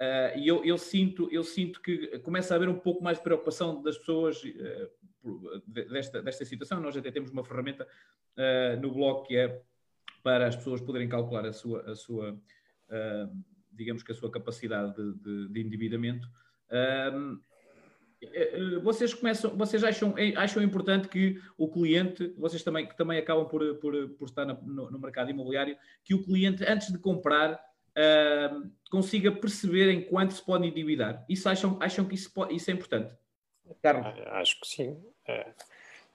uh, 0.03 0.39
e 0.39 0.49
eu, 0.49 0.65
eu, 0.65 0.77
sinto, 0.77 1.29
eu 1.31 1.45
sinto 1.45 1.81
que 1.81 2.19
começa 2.19 2.53
a 2.53 2.57
haver 2.57 2.69
um 2.69 2.79
pouco 2.79 3.03
mais 3.03 3.19
de 3.19 3.25
preocupação 3.25 3.81
das 3.83 3.97
pessoas 3.97 4.43
uh, 4.43 5.63
desta, 5.67 6.21
desta 6.21 6.45
situação. 6.45 6.81
Nós 6.81 6.97
até 6.97 7.11
temos 7.11 7.31
uma 7.31 7.45
ferramenta 7.45 7.87
no 8.81 8.91
blog 8.91 9.27
que 9.27 9.37
é 9.37 9.63
para 10.23 10.47
as 10.47 10.57
pessoas 10.57 10.81
poderem 10.81 11.09
calcular 11.09 11.45
a 11.47 11.53
sua, 11.53 11.83
a 11.83 11.95
sua 11.95 12.37
digamos 13.71 14.03
que 14.03 14.11
a 14.11 14.15
sua 14.15 14.31
capacidade 14.31 14.97
de, 14.97 15.13
de, 15.15 15.49
de 15.49 15.61
endividamento. 15.61 16.29
Eh, 18.23 18.53
eh, 18.55 18.79
vocês 18.79 19.13
começam, 19.13 19.57
vocês 19.57 19.83
acham, 19.83 20.15
eh, 20.17 20.33
acham 20.37 20.63
importante 20.63 21.09
que 21.09 21.41
o 21.59 21.69
cliente, 21.69 22.33
vocês 22.39 22.63
também, 22.63 22.87
que 22.87 22.97
também 22.97 23.19
acabam 23.19 23.47
por, 23.47 23.75
por, 23.77 24.09
por 24.11 24.29
estar 24.29 24.47
no, 24.47 24.91
no, 24.91 24.99
mercado 24.99 25.31
imobiliário, 25.31 25.77
que 26.05 26.15
o 26.15 26.23
cliente, 26.23 26.65
antes 26.65 26.93
de 26.93 26.99
comprar, 26.99 27.61
uh, 27.97 28.71
consiga 28.91 29.33
perceber 29.33 29.91
em 29.91 30.03
quanto 30.03 30.35
se 30.35 30.45
pode 30.45 30.67
endividar? 30.67 31.25
Isso 31.29 31.49
acham, 31.49 31.77
acham 31.81 32.05
que 32.05 32.15
isso, 32.15 32.33
pode, 32.33 32.55
isso 32.55 32.71
é 32.71 32.75
importante? 32.75 33.15
Carlos? 33.83 34.07
Acho 34.27 34.61
que 34.61 34.67
sim. 34.67 35.03
É, 35.27 35.53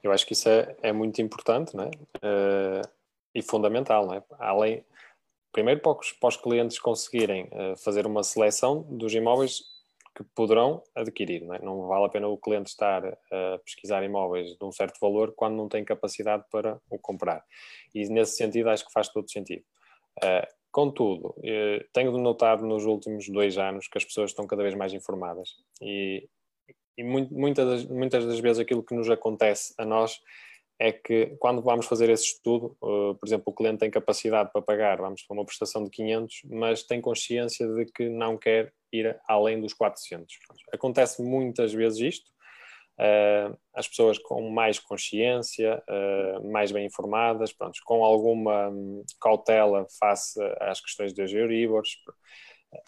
eu 0.02 0.12
acho 0.12 0.26
que 0.26 0.32
isso 0.32 0.48
é, 0.48 0.76
é 0.82 0.92
muito 0.92 1.20
importante 1.20 1.76
né? 1.76 1.90
Uh, 2.16 2.88
e 3.34 3.42
fundamental. 3.42 4.06
Né? 4.06 4.22
Além, 4.38 4.84
primeiro, 5.52 5.80
para 5.80 5.98
os, 5.98 6.12
para 6.12 6.28
os 6.28 6.36
clientes 6.36 6.78
conseguirem 6.78 7.46
uh, 7.46 7.76
fazer 7.76 8.06
uma 8.06 8.22
seleção 8.22 8.82
dos 8.82 9.14
imóveis 9.14 9.62
que 10.14 10.24
poderão 10.34 10.82
adquirir. 10.94 11.44
Não, 11.44 11.54
é? 11.54 11.58
não, 11.60 11.86
vale 11.86 12.06
a 12.06 12.08
pena 12.08 12.28
o 12.28 12.36
cliente 12.36 12.70
estar 12.70 13.04
a 13.06 13.58
pesquisar 13.64 14.02
imóveis 14.02 14.56
de 14.56 14.64
um 14.64 14.72
certo 14.72 14.98
valor 15.00 15.32
quando 15.36 15.56
não 15.56 15.68
tem 15.68 15.84
capacidade 15.84 16.44
para 16.50 16.80
o 16.90 16.98
comprar. 16.98 17.44
E 17.94 18.08
nesse 18.08 18.36
sentido 18.36 18.68
acho 18.68 18.84
que 18.84 18.92
faz 18.92 19.08
todo 19.08 19.30
sentido. 19.30 19.64
Uh, 20.22 20.57
contudo, 20.78 21.34
uh, 21.38 21.84
tenho 21.92 22.16
notado 22.18 22.64
nos 22.64 22.84
últimos 22.84 23.28
dois 23.28 23.58
anos 23.58 23.88
que 23.88 23.98
as 23.98 24.04
pessoas 24.04 24.30
estão 24.30 24.46
cada 24.46 24.62
vez 24.62 24.76
mais 24.76 24.92
informadas 24.92 25.56
e, 25.82 26.28
e 26.96 27.02
muitas, 27.02 27.66
das, 27.66 27.84
muitas 27.86 28.24
das 28.24 28.38
vezes 28.38 28.60
aquilo 28.60 28.84
que 28.84 28.94
nos 28.94 29.10
acontece 29.10 29.74
a 29.76 29.84
nós 29.84 30.20
é 30.78 30.92
que 30.92 31.36
quando 31.40 31.60
vamos 31.62 31.86
fazer 31.86 32.08
esse 32.10 32.26
estudo, 32.26 32.76
uh, 32.80 33.12
por 33.16 33.26
exemplo, 33.26 33.46
o 33.46 33.52
cliente 33.52 33.78
tem 33.78 33.90
capacidade 33.90 34.52
para 34.52 34.62
pagar, 34.62 34.98
vamos 34.98 35.24
para 35.24 35.34
uma 35.34 35.44
prestação 35.44 35.82
de 35.82 35.90
500, 35.90 36.42
mas 36.44 36.84
tem 36.84 37.00
consciência 37.00 37.66
de 37.66 37.84
que 37.86 38.08
não 38.08 38.38
quer 38.38 38.72
ir 38.92 39.18
além 39.26 39.60
dos 39.60 39.74
400. 39.74 40.32
Acontece 40.72 41.20
muitas 41.20 41.74
vezes 41.74 41.98
isto, 41.98 42.30
as 43.74 43.86
pessoas 43.86 44.18
com 44.18 44.50
mais 44.50 44.78
consciência, 44.78 45.82
uh, 45.88 46.50
mais 46.50 46.72
bem 46.72 46.86
informadas, 46.86 47.52
pronto, 47.52 47.78
com 47.84 48.04
alguma 48.04 48.68
um, 48.68 49.04
cautela 49.20 49.86
face 50.00 50.40
às 50.60 50.80
questões 50.80 51.12
das 51.12 51.32
Euribors. 51.32 51.90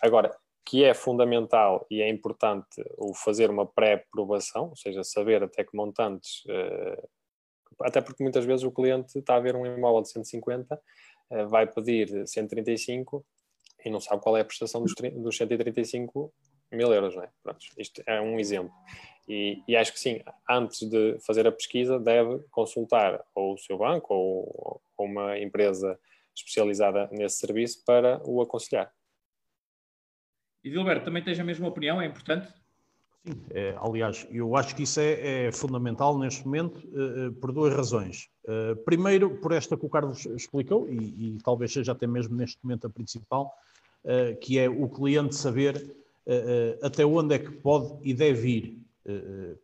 Agora, 0.02 0.36
que 0.66 0.84
é 0.84 0.94
fundamental 0.94 1.86
e 1.90 2.02
é 2.02 2.08
importante 2.08 2.82
o 2.98 3.14
fazer 3.14 3.50
uma 3.50 3.66
pré-aprovação, 3.66 4.70
ou 4.70 4.76
seja, 4.76 5.04
saber 5.04 5.42
até 5.42 5.64
que 5.64 5.76
montantes 5.76 6.44
até 7.82 8.00
porque 8.00 8.22
muitas 8.22 8.44
vezes 8.44 8.64
o 8.64 8.70
cliente 8.70 9.18
está 9.18 9.36
a 9.36 9.40
ver 9.40 9.56
um 9.56 9.66
imóvel 9.66 10.02
de 10.02 10.10
150, 10.10 10.74
uh, 10.74 11.48
vai 11.48 11.66
pedir 11.66 12.26
135 12.26 13.24
e 13.84 13.90
não 13.90 14.00
sabe 14.00 14.22
qual 14.22 14.36
é 14.36 14.40
a 14.40 14.44
prestação 14.44 14.82
dos, 14.82 14.94
dos 14.94 15.36
135 15.36 16.32
mil 16.72 16.92
euros, 16.92 17.16
não 17.16 17.22
é? 17.22 17.30
Pronto, 17.42 17.60
isto 17.78 18.02
é 18.06 18.20
um 18.20 18.38
exemplo. 18.38 18.72
E, 19.30 19.62
e, 19.68 19.76
acho 19.76 19.92
que 19.92 20.00
sim, 20.00 20.20
antes 20.48 20.90
de 20.90 21.16
fazer 21.24 21.46
a 21.46 21.52
pesquisa, 21.52 22.00
deve 22.00 22.40
consultar 22.50 23.24
ou 23.32 23.54
o 23.54 23.58
seu 23.58 23.78
banco 23.78 24.12
ou, 24.12 24.82
ou 24.96 25.06
uma 25.06 25.38
empresa 25.38 25.96
especializada 26.34 27.08
nesse 27.12 27.36
serviço 27.36 27.84
para 27.84 28.20
o 28.28 28.42
aconselhar. 28.42 28.92
E 30.64 30.70
Gilberto, 30.70 31.04
também 31.04 31.22
tens 31.22 31.38
a 31.38 31.44
mesma 31.44 31.68
opinião? 31.68 32.02
É 32.02 32.06
importante? 32.06 32.52
Sim, 33.24 33.40
é, 33.50 33.76
aliás, 33.80 34.26
eu 34.32 34.56
acho 34.56 34.74
que 34.74 34.82
isso 34.82 34.98
é, 34.98 35.46
é 35.46 35.52
fundamental 35.52 36.18
neste 36.18 36.44
momento 36.44 36.78
uh, 36.88 37.32
por 37.34 37.52
duas 37.52 37.72
razões. 37.72 38.28
Uh, 38.44 38.74
primeiro, 38.84 39.38
por 39.38 39.52
esta 39.52 39.76
que 39.76 39.86
o 39.86 39.88
Carlos 39.88 40.26
explicou, 40.26 40.88
e, 40.90 41.36
e, 41.36 41.38
talvez 41.44 41.72
seja 41.72 41.92
até 41.92 42.04
mesmo 42.04 42.34
neste 42.34 42.58
momento 42.64 42.88
a 42.88 42.90
principal, 42.90 43.54
uh, 44.04 44.36
que 44.40 44.58
é 44.58 44.68
o 44.68 44.88
cliente 44.88 45.36
saber 45.36 45.96
até 46.80 47.04
onde 47.04 47.34
é 47.34 47.38
que 47.40 47.50
pode 47.50 47.98
e 48.08 48.14
deve 48.14 48.48
ir, 48.48 48.80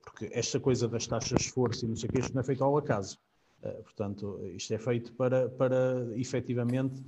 porque 0.02 0.28
esta 0.32 0.58
coisa 0.58 0.88
das 0.88 1.06
taxas 1.06 1.38
de 1.38 1.44
esforço 1.44 1.84
e 1.84 1.88
não 1.88 1.96
sei 1.96 2.08
o 2.08 2.12
que, 2.12 2.18
isto 2.18 2.34
não 2.34 2.40
é 2.40 2.44
feito 2.44 2.64
ao 2.64 2.76
acaso. 2.76 3.18
portanto, 3.84 4.40
isto 4.54 4.72
é 4.72 4.78
feito 4.78 5.12
para, 5.12 5.48
para 5.50 6.06
efetivamente 6.16 7.02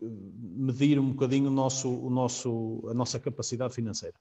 medir 0.00 0.98
um 0.98 1.10
bocadinho 1.12 1.48
o 1.48 1.52
nosso, 1.52 1.88
o 1.88 2.10
nosso, 2.10 2.84
a 2.88 2.94
nossa 2.94 3.18
capacidade 3.18 3.74
financeira. 3.74 4.14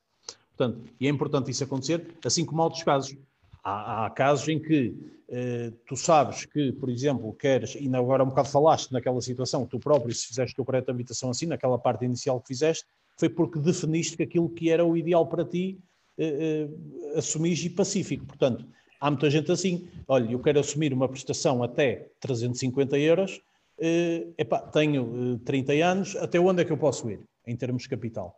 Portanto, 0.56 0.82
e 1.00 1.08
é 1.08 1.10
importante 1.10 1.50
isso 1.50 1.64
acontecer, 1.64 2.16
assim 2.24 2.46
como 2.46 2.62
há 2.62 2.66
outros 2.66 2.84
casos. 2.84 3.18
Há, 3.64 4.06
há 4.06 4.10
casos 4.10 4.48
em 4.48 4.60
que 4.60 4.96
eh, 5.34 5.72
tu 5.88 5.96
sabes 5.96 6.46
que, 6.46 6.74
por 6.74 6.90
exemplo, 6.90 7.34
queres, 7.34 7.76
e 7.76 7.88
agora 7.96 8.22
um 8.24 8.28
bocado 8.28 8.50
falaste 8.50 8.92
naquela 8.92 9.22
situação, 9.22 9.66
tu 9.66 9.80
próprio, 9.80 10.14
se 10.14 10.28
fizeste 10.28 10.54
o 10.54 10.56
teu 10.58 10.66
crédito 10.66 10.88
de 10.88 10.92
habitação 10.92 11.30
assim, 11.30 11.46
naquela 11.46 11.80
parte 11.80 12.04
inicial 12.04 12.42
que 12.42 12.50
fizeste, 12.50 12.86
foi 13.18 13.30
porque 13.30 13.60
definiste 13.60 14.18
que 14.18 14.24
aquilo 14.24 14.50
que 14.50 14.70
era 14.70 14.84
o 14.84 14.98
ideal 14.98 15.26
para 15.26 15.46
ti 15.46 15.80
eh, 16.24 16.70
eh, 17.14 17.18
assumiste 17.18 17.68
e 17.68 17.70
pacífico. 17.70 18.26
Portanto, 18.26 18.66
há 19.00 19.10
muita 19.10 19.30
gente 19.30 19.52
assim, 19.52 19.88
olha, 20.08 20.32
eu 20.32 20.40
quero 20.40 20.60
assumir 20.60 20.94
uma 20.94 21.10
prestação 21.10 21.64
até 21.64 22.12
350 22.20 22.98
euros, 23.00 23.42
eh, 23.80 24.28
epá, 24.38 24.60
tenho 24.60 25.40
30 25.40 25.74
eh, 25.74 25.82
anos, 25.82 26.16
até 26.16 26.40
onde 26.40 26.62
é 26.62 26.66
que 26.66 26.72
eu 26.72 26.78
posso 26.78 27.10
ir, 27.10 27.20
em 27.48 27.56
termos 27.56 27.84
de 27.84 27.90
capital? 27.90 28.38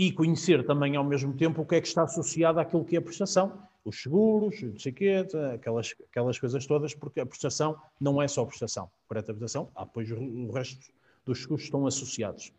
e 0.00 0.10
conhecer 0.10 0.64
também 0.64 0.96
ao 0.96 1.04
mesmo 1.04 1.36
tempo 1.36 1.60
o 1.60 1.66
que 1.66 1.74
é 1.74 1.80
que 1.80 1.86
está 1.86 2.04
associado 2.04 2.58
àquilo 2.58 2.86
que 2.86 2.96
é 2.96 2.98
a 2.98 3.02
prestação, 3.02 3.62
os 3.84 4.00
seguros, 4.00 4.62
não 4.62 4.78
sei 4.78 4.92
quê, 4.92 5.26
aquelas, 5.52 5.94
aquelas 6.08 6.38
coisas 6.38 6.64
todas, 6.64 6.94
porque 6.94 7.20
a 7.20 7.26
prestação 7.26 7.76
não 8.00 8.22
é 8.22 8.26
só 8.26 8.46
prestação, 8.46 8.90
correta 9.06 9.34
prestação, 9.34 9.70
há 9.74 9.84
depois 9.84 10.10
o 10.10 10.50
resto 10.52 10.90
dos 11.26 11.44
custos 11.44 11.64
estão 11.64 11.86
associados. 11.86 12.50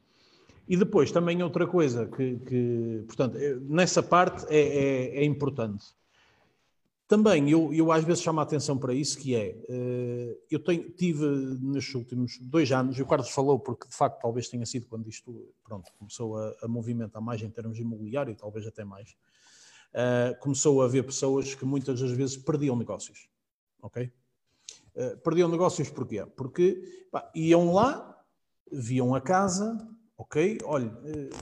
E 0.68 0.78
depois 0.78 1.12
também 1.12 1.42
outra 1.44 1.68
coisa 1.68 2.08
que, 2.08 2.38
que 2.40 3.04
portanto, 3.08 3.38
é, 3.38 3.56
nessa 3.56 4.02
parte 4.02 4.46
é, 4.50 4.60
é, 4.60 5.18
é 5.18 5.26
importante. 5.26 5.86
Também 7.12 7.50
eu, 7.50 7.74
eu 7.74 7.92
às 7.92 8.06
vezes 8.06 8.24
chamo 8.24 8.40
a 8.40 8.44
atenção 8.44 8.78
para 8.78 8.94
isso, 8.94 9.20
que 9.20 9.36
é, 9.36 9.58
eh, 9.68 10.38
eu 10.50 10.64
tenho, 10.64 10.90
tive 10.92 11.28
nestes 11.60 11.94
últimos 11.94 12.38
dois 12.38 12.72
anos, 12.72 12.98
e 12.98 13.02
o 13.02 13.06
Carlos 13.06 13.30
falou 13.30 13.60
porque 13.60 13.86
de 13.86 13.94
facto 13.94 14.22
talvez 14.22 14.48
tenha 14.48 14.66
sido 14.66 14.88
quando 14.88 15.10
isto 15.10 15.54
pronto, 15.62 15.92
começou 16.00 16.38
a, 16.38 16.56
a 16.62 16.70
movimentar 16.70 17.22
mais 17.22 17.42
em 17.42 17.50
termos 17.50 17.78
imobiliário, 17.78 18.34
talvez 18.34 18.66
até 18.66 18.86
mais, 18.86 19.10
uh, 19.92 20.40
começou 20.40 20.82
a 20.82 20.86
haver 20.86 21.04
pessoas 21.04 21.54
que 21.54 21.66
muitas 21.66 22.00
das 22.00 22.12
vezes 22.12 22.38
perdiam 22.38 22.78
negócios, 22.78 23.28
ok? 23.82 24.10
Uh, 24.96 25.18
perdiam 25.18 25.50
negócios 25.50 25.90
porquê? 25.90 26.26
Porque 26.26 27.08
pá, 27.12 27.30
iam 27.36 27.74
lá, 27.74 28.24
viam 28.72 29.14
a 29.14 29.20
casa, 29.20 29.78
ok, 30.22 30.60
olha, 30.66 30.92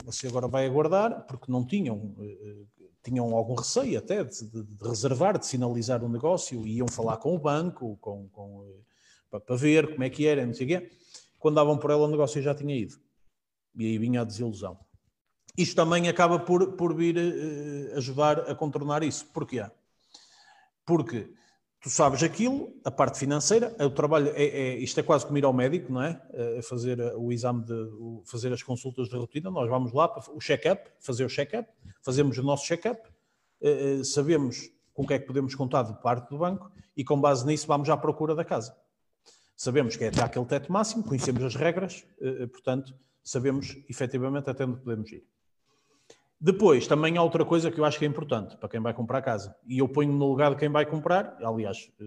você 0.04 0.26
agora 0.26 0.48
vai 0.48 0.66
aguardar, 0.66 1.26
porque 1.26 1.52
não 1.52 1.66
tinham 1.66 2.16
tinham 3.02 3.34
algum 3.34 3.54
receio 3.54 3.98
até 3.98 4.22
de, 4.24 4.50
de, 4.50 4.62
de, 4.62 4.88
reservar, 4.88 5.38
de 5.38 5.46
sinalizar 5.46 6.02
o 6.02 6.06
um 6.06 6.10
negócio, 6.10 6.66
e 6.66 6.76
iam 6.76 6.88
falar 6.88 7.16
com 7.16 7.34
o 7.34 7.38
banco, 7.38 7.96
com, 7.98 8.28
com, 8.28 8.64
eh, 9.32 9.40
para, 9.46 9.56
ver 9.56 9.92
como 9.92 10.04
é 10.04 10.10
que 10.10 10.26
era, 10.26 10.44
não 10.44 10.54
sei 10.54 10.66
o 10.66 10.68
quê. 10.68 10.90
Quando 11.38 11.54
davam 11.54 11.78
por 11.78 11.90
ela, 11.90 12.06
o 12.06 12.10
negócio 12.10 12.42
já 12.42 12.54
tinha 12.54 12.76
ido. 12.76 12.96
E 13.74 13.86
aí 13.86 13.98
vinha 13.98 14.20
a 14.20 14.24
desilusão. 14.24 14.78
Isto 15.56 15.76
também 15.76 16.08
acaba 16.08 16.38
por, 16.38 16.72
por 16.72 16.94
vir 16.94 17.16
ajudar 17.96 18.40
a 18.50 18.54
contornar 18.54 19.02
isso. 19.02 19.26
Porquê? 19.32 19.64
Porque 20.84 21.32
tu 21.80 21.88
sabes 21.88 22.22
aquilo, 22.22 22.74
a 22.84 22.90
parte 22.90 23.18
financeira, 23.18 23.74
o 23.80 23.90
trabalho, 23.90 24.28
é, 24.34 24.44
é, 24.44 24.74
isto 24.78 25.00
é 25.00 25.02
quase 25.02 25.24
como 25.24 25.38
ir 25.38 25.44
ao 25.44 25.52
médico, 25.52 25.90
não 25.92 26.02
é? 26.02 26.20
A 26.58 26.62
fazer 26.62 27.00
o 27.16 27.32
exame, 27.32 27.64
de 27.64 27.74
fazer 28.26 28.52
as 28.52 28.62
consultas 28.62 29.08
de 29.08 29.16
rotina, 29.16 29.50
nós 29.50 29.68
vamos 29.68 29.92
lá 29.92 30.06
para 30.06 30.22
o 30.32 30.38
check-up, 30.38 30.90
fazer 31.00 31.24
o 31.24 31.28
check-up, 31.28 31.68
fazemos 32.02 32.36
o 32.36 32.42
nosso 32.42 32.66
check-up, 32.66 33.00
eh, 33.60 34.00
eh, 34.00 34.04
sabemos 34.04 34.70
com 34.92 35.04
o 35.04 35.06
que 35.06 35.14
é 35.14 35.18
que 35.18 35.26
podemos 35.26 35.54
contar 35.54 35.82
de 35.82 35.94
parte 36.02 36.28
do 36.30 36.38
banco 36.38 36.70
e 36.96 37.04
com 37.04 37.20
base 37.20 37.46
nisso 37.46 37.66
vamos 37.66 37.88
à 37.88 37.96
procura 37.96 38.34
da 38.34 38.44
casa. 38.44 38.76
Sabemos 39.56 39.96
que 39.96 40.04
é 40.04 40.08
até 40.08 40.22
aquele 40.22 40.46
teto 40.46 40.72
máximo, 40.72 41.04
conhecemos 41.04 41.42
as 41.42 41.54
regras, 41.54 42.04
eh, 42.20 42.46
portanto, 42.46 42.94
sabemos 43.22 43.76
efetivamente 43.88 44.48
até 44.48 44.64
onde 44.64 44.80
podemos 44.80 45.10
ir. 45.12 45.24
Depois, 46.40 46.86
também 46.86 47.18
há 47.18 47.22
outra 47.22 47.44
coisa 47.44 47.70
que 47.70 47.78
eu 47.78 47.84
acho 47.84 47.98
que 47.98 48.04
é 48.06 48.08
importante 48.08 48.56
para 48.56 48.68
quem 48.68 48.80
vai 48.80 48.94
comprar 48.94 49.20
casa. 49.20 49.54
E 49.66 49.78
eu 49.78 49.86
ponho 49.86 50.10
no 50.10 50.26
lugar 50.26 50.50
de 50.50 50.56
quem 50.56 50.70
vai 50.70 50.86
comprar, 50.86 51.36
aliás, 51.42 51.90
eh, 52.00 52.04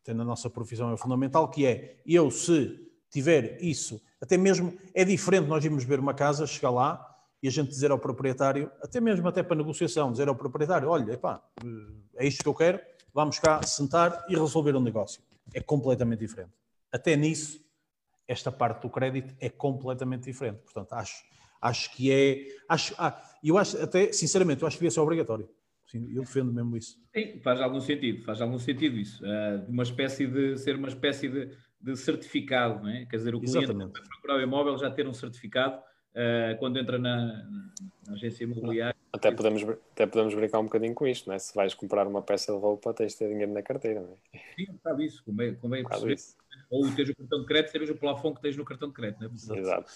até 0.00 0.14
na 0.14 0.24
nossa 0.24 0.48
profissão 0.48 0.92
é 0.92 0.96
fundamental, 0.96 1.48
que 1.50 1.66
é 1.66 2.00
eu, 2.06 2.30
se 2.30 2.78
tiver 3.10 3.60
isso, 3.60 4.00
até 4.20 4.36
mesmo 4.36 4.72
é 4.94 5.04
diferente 5.04 5.48
nós 5.48 5.64
irmos 5.64 5.82
ver 5.82 5.98
uma 5.98 6.14
casa, 6.14 6.46
chegar 6.46 6.70
lá 6.70 7.04
e 7.42 7.48
a 7.48 7.50
gente 7.50 7.70
dizer 7.70 7.90
ao 7.90 7.98
proprietário, 7.98 8.70
até 8.82 9.00
mesmo 9.00 9.26
até 9.26 9.42
para 9.42 9.56
negociação, 9.56 10.12
dizer 10.12 10.28
ao 10.28 10.36
proprietário, 10.36 10.88
olha, 10.88 11.12
epá, 11.12 11.42
eh, 11.60 12.24
é 12.24 12.26
isto 12.28 12.44
que 12.44 12.48
eu 12.48 12.54
quero, 12.54 12.80
vamos 13.12 13.40
cá 13.40 13.62
sentar 13.64 14.26
e 14.28 14.36
resolver 14.36 14.76
um 14.76 14.80
negócio. 14.80 15.20
É 15.52 15.60
completamente 15.60 16.20
diferente. 16.20 16.52
Até 16.92 17.16
nisso, 17.16 17.60
esta 18.28 18.52
parte 18.52 18.82
do 18.82 18.90
crédito 18.90 19.34
é 19.40 19.48
completamente 19.48 20.22
diferente. 20.24 20.60
Portanto, 20.60 20.92
acho 20.92 21.24
Acho 21.60 21.94
que 21.94 22.10
é. 22.12 22.46
Acho, 22.68 22.94
ah, 22.98 23.20
eu 23.42 23.58
acho, 23.58 23.80
até, 23.82 24.12
sinceramente, 24.12 24.62
eu 24.62 24.68
acho 24.68 24.76
que 24.76 24.80
devia 24.80 24.90
ser 24.90 25.00
obrigatório. 25.00 25.48
Sim, 25.86 26.08
eu 26.14 26.22
defendo 26.22 26.52
mesmo 26.52 26.76
isso. 26.76 26.98
Sim, 27.12 27.40
faz 27.40 27.60
algum 27.60 27.80
sentido, 27.80 28.22
faz 28.22 28.40
algum 28.40 28.58
sentido 28.58 28.96
isso. 28.96 29.24
Uh, 29.24 29.68
uma 29.68 29.82
espécie 29.82 30.26
de 30.26 30.56
ser 30.56 30.76
uma 30.76 30.86
espécie 30.86 31.28
de, 31.28 31.50
de 31.80 31.96
certificado, 31.96 32.80
não 32.82 32.88
é? 32.88 33.06
Quer 33.06 33.16
dizer, 33.16 33.34
o 33.34 33.40
cliente 33.40 33.72
vai 33.72 33.88
procurar 33.88 34.36
o 34.36 34.40
imóvel 34.40 34.78
já 34.78 34.88
ter 34.88 35.08
um 35.08 35.12
certificado 35.12 35.78
uh, 35.78 36.56
quando 36.60 36.78
entra 36.78 36.96
na, 36.96 37.44
na, 38.06 38.12
agência 38.12 38.44
imobiliária. 38.44 38.94
Até 39.12 39.32
podemos, 39.32 39.64
até 39.64 40.06
podemos 40.06 40.32
brincar 40.32 40.60
um 40.60 40.64
bocadinho 40.64 40.94
com 40.94 41.08
isto, 41.08 41.28
não 41.28 41.34
é? 41.34 41.40
Se 41.40 41.52
vais 41.56 41.74
comprar 41.74 42.06
uma 42.06 42.22
peça 42.22 42.52
de 42.52 42.58
roupa, 42.58 42.94
tens 42.94 43.12
de 43.12 43.18
ter 43.18 43.28
dinheiro 43.28 43.52
na 43.52 43.62
carteira, 43.62 44.00
não 44.00 44.12
é? 44.12 44.38
Sim, 44.54 44.72
bocado 44.72 45.02
isso, 45.02 45.24
convém, 45.24 45.56
convém 45.56 45.84
um 45.84 45.88
perceber. 45.88 46.14
Isso. 46.14 46.36
Ou 46.70 46.88
tens 46.94 47.08
o 47.08 47.16
cartão 47.16 47.40
de 47.40 47.46
crédito, 47.46 47.72
seres 47.72 47.90
o 47.90 47.96
plafond 47.96 48.36
que 48.36 48.42
tens 48.42 48.56
no 48.56 48.64
cartão 48.64 48.88
de 48.88 48.94
crédito, 48.94 49.20
não 49.20 49.56
é? 49.56 49.58
Exato. 49.58 49.90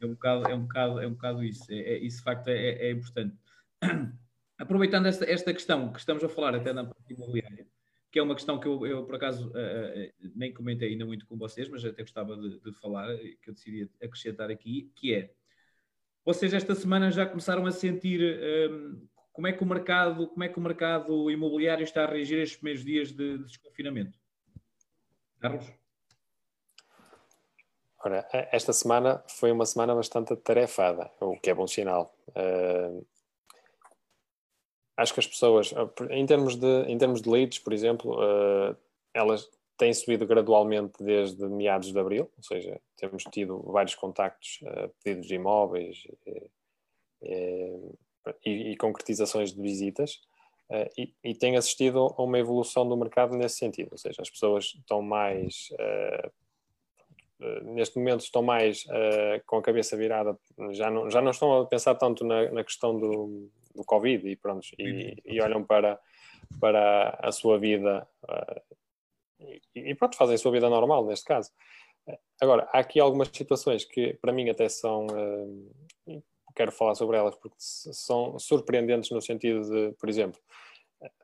É 0.00 0.06
um 0.06 0.10
bocado, 0.10 0.48
é 0.48 0.54
um 0.54 0.62
bocado, 0.62 1.00
é 1.00 1.06
um 1.06 1.12
bocado 1.12 1.44
isso. 1.44 1.64
É, 1.70 1.76
é 1.76 1.98
isso 1.98 2.18
de 2.18 2.22
facto 2.24 2.48
é, 2.48 2.56
é, 2.56 2.88
é 2.88 2.90
importante. 2.90 3.36
Aproveitando 4.58 5.06
esta, 5.06 5.24
esta 5.24 5.52
questão 5.52 5.92
que 5.92 5.98
estamos 5.98 6.22
a 6.24 6.28
falar 6.28 6.54
até 6.54 6.72
na 6.72 6.84
parte 6.84 7.12
imobiliária, 7.12 7.66
que 8.10 8.18
é 8.18 8.22
uma 8.22 8.34
questão 8.34 8.58
que 8.58 8.66
eu, 8.66 8.86
eu 8.86 9.04
por 9.04 9.14
acaso, 9.14 9.50
uh, 9.50 10.30
nem 10.34 10.52
comentei 10.52 10.90
ainda 10.90 11.06
muito 11.06 11.26
com 11.26 11.36
vocês, 11.36 11.68
mas 11.68 11.84
até 11.84 12.02
gostava 12.02 12.36
de, 12.36 12.58
de, 12.58 12.72
falar, 12.72 13.06
que 13.16 13.50
eu 13.50 13.54
decidi 13.54 13.88
acrescentar 14.02 14.50
aqui, 14.50 14.90
que 14.96 15.14
é, 15.14 15.30
vocês 16.24 16.52
esta 16.52 16.74
semana 16.74 17.10
já 17.10 17.24
começaram 17.24 17.64
a 17.66 17.70
sentir 17.70 18.20
um, 18.70 19.06
como 19.32 19.46
é 19.46 19.52
que 19.52 19.62
o 19.62 19.66
mercado, 19.66 20.26
como 20.26 20.42
é 20.42 20.48
que 20.48 20.58
o 20.58 20.62
mercado 20.62 21.30
imobiliário 21.30 21.84
está 21.84 22.04
a 22.04 22.10
reagir 22.10 22.38
estes 22.38 22.58
primeiros 22.58 22.84
dias 22.84 23.12
de, 23.12 23.38
de 23.38 23.44
desconfinamento? 23.44 24.18
Carlos? 25.38 25.72
Ora, 28.04 28.28
esta 28.52 28.72
semana 28.72 29.24
foi 29.26 29.50
uma 29.50 29.66
semana 29.66 29.94
bastante 29.94 30.36
tarefada, 30.36 31.10
o 31.20 31.36
que 31.38 31.50
é 31.50 31.54
bom 31.54 31.66
sinal. 31.66 32.14
Uh, 32.28 33.04
acho 34.96 35.12
que 35.12 35.20
as 35.20 35.26
pessoas, 35.26 35.74
em 36.10 36.24
termos 36.24 36.54
de, 36.56 36.82
em 36.82 36.96
termos 36.96 37.20
de 37.20 37.28
leads, 37.28 37.58
por 37.58 37.72
exemplo, 37.72 38.14
uh, 38.14 38.76
elas 39.12 39.50
têm 39.76 39.92
subido 39.92 40.26
gradualmente 40.26 41.02
desde 41.02 41.44
meados 41.48 41.92
de 41.92 41.98
abril, 41.98 42.30
ou 42.36 42.42
seja, 42.42 42.80
temos 42.96 43.24
tido 43.24 43.62
vários 43.62 43.96
contactos, 43.96 44.60
uh, 44.62 44.88
pedidos 45.02 45.26
de 45.26 45.34
imóveis 45.34 46.06
e, 47.20 48.72
e, 48.72 48.76
concretizações 48.76 49.52
de 49.52 49.60
visitas. 49.60 50.20
Uh, 50.70 50.86
e, 50.98 51.14
e 51.24 51.34
tem 51.34 51.56
assistido 51.56 52.14
a 52.16 52.22
uma 52.22 52.38
evolução 52.38 52.86
do 52.86 52.96
mercado 52.96 53.34
nesse 53.34 53.56
sentido, 53.56 53.88
ou 53.92 53.98
seja, 53.98 54.20
as 54.20 54.28
pessoas 54.28 54.66
estão 54.66 55.00
mais 55.00 55.70
uh, 55.72 55.76
eh, 55.80 56.30
neste 57.62 57.98
momento 57.98 58.20
estão 58.20 58.42
mais 58.42 58.84
uh, 58.86 59.42
com 59.46 59.58
a 59.58 59.62
cabeça 59.62 59.96
virada, 59.96 60.36
já 60.70 60.90
não, 60.90 61.10
já 61.10 61.20
não 61.20 61.30
estão 61.30 61.60
a 61.60 61.66
pensar 61.66 61.94
tanto 61.94 62.24
na, 62.24 62.50
na 62.50 62.64
questão 62.64 62.98
do, 62.98 63.48
do 63.74 63.84
Covid 63.84 64.28
e 64.28 64.36
pronto, 64.36 64.66
e, 64.78 65.16
e, 65.24 65.40
olham 65.40 65.62
para, 65.64 65.98
para 66.60 67.18
a 67.22 67.30
sua 67.30 67.58
vida 67.58 68.06
uh, 68.24 68.76
e, 69.40 69.60
e 69.74 69.94
pronto, 69.94 70.16
fazem 70.16 70.34
a 70.34 70.38
sua 70.38 70.52
vida 70.52 70.68
normal 70.68 71.06
neste 71.06 71.24
caso. 71.24 71.50
Agora, 72.40 72.68
há 72.72 72.78
aqui 72.78 72.98
algumas 72.98 73.28
situações 73.28 73.84
que 73.84 74.14
para 74.14 74.32
mim 74.32 74.48
até 74.48 74.68
são, 74.68 75.06
uh, 75.06 76.22
quero 76.56 76.72
falar 76.72 76.94
sobre 76.94 77.16
elas 77.16 77.36
porque 77.36 77.56
são 77.58 78.38
surpreendentes 78.38 79.10
no 79.10 79.20
sentido 79.20 79.62
de, 79.62 79.92
por 79.96 80.08
exemplo, 80.08 80.40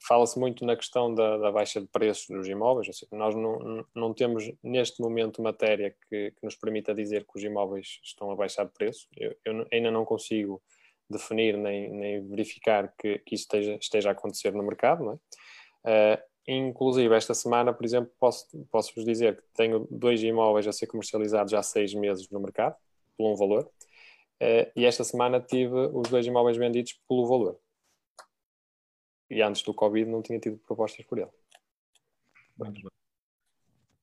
fala-se 0.06 0.38
muito 0.38 0.64
na 0.64 0.76
questão 0.76 1.14
da, 1.14 1.36
da, 1.38 1.50
baixa 1.50 1.80
de 1.80 1.86
preços 1.86 2.26
dos 2.28 2.48
imóveis, 2.48 3.04
nós 3.10 3.34
não, 3.34 3.84
não 3.94 4.14
temos 4.14 4.50
neste 4.62 5.00
momento 5.00 5.42
matéria 5.42 5.94
que, 6.08 6.30
que, 6.30 6.44
nos 6.44 6.54
permita 6.54 6.94
dizer 6.94 7.24
que 7.24 7.36
os 7.38 7.42
imóveis 7.42 7.98
estão 8.02 8.30
a 8.30 8.36
baixar 8.36 8.64
de 8.64 8.72
preço, 8.72 9.08
eu, 9.16 9.34
eu 9.44 9.66
ainda 9.72 9.90
não 9.90 10.04
consigo 10.04 10.62
definir 11.10 11.56
nem, 11.56 11.90
nem 11.90 12.28
verificar 12.28 12.92
que, 12.98 13.18
que 13.20 13.34
isso 13.34 13.44
esteja, 13.44 13.74
esteja 13.80 14.08
a 14.10 14.12
acontecer 14.12 14.52
no 14.52 14.62
mercado, 14.62 15.20
é? 15.84 16.14
Uh, 16.16 16.34
Inclusive, 16.46 17.14
esta 17.14 17.32
semana, 17.32 17.72
por 17.72 17.86
exemplo, 17.86 18.12
posso, 18.20 18.46
posso 18.70 18.94
vos 18.94 19.04
dizer 19.04 19.36
que 19.36 19.42
tenho 19.54 19.88
dois 19.90 20.22
imóveis 20.22 20.66
a 20.66 20.72
ser 20.72 20.86
comercializados 20.86 21.54
há 21.54 21.62
seis 21.62 21.94
meses 21.94 22.28
no 22.28 22.38
mercado, 22.38 22.76
por 23.16 23.32
um 23.32 23.34
valor, 23.34 23.64
uh, 23.64 24.70
e 24.76 24.84
esta 24.84 25.04
semana 25.04 25.40
tive 25.40 25.74
os 25.74 26.08
dois 26.10 26.26
imóveis 26.26 26.56
vendidos 26.56 27.00
pelo 27.08 27.26
valor. 27.26 27.58
E 29.30 29.42
antes 29.42 29.62
do 29.62 29.74
Covid 29.74 30.10
não 30.10 30.22
tinha 30.22 30.38
tido 30.38 30.58
propostas 30.58 31.04
por 31.06 31.18
ele. 31.18 31.30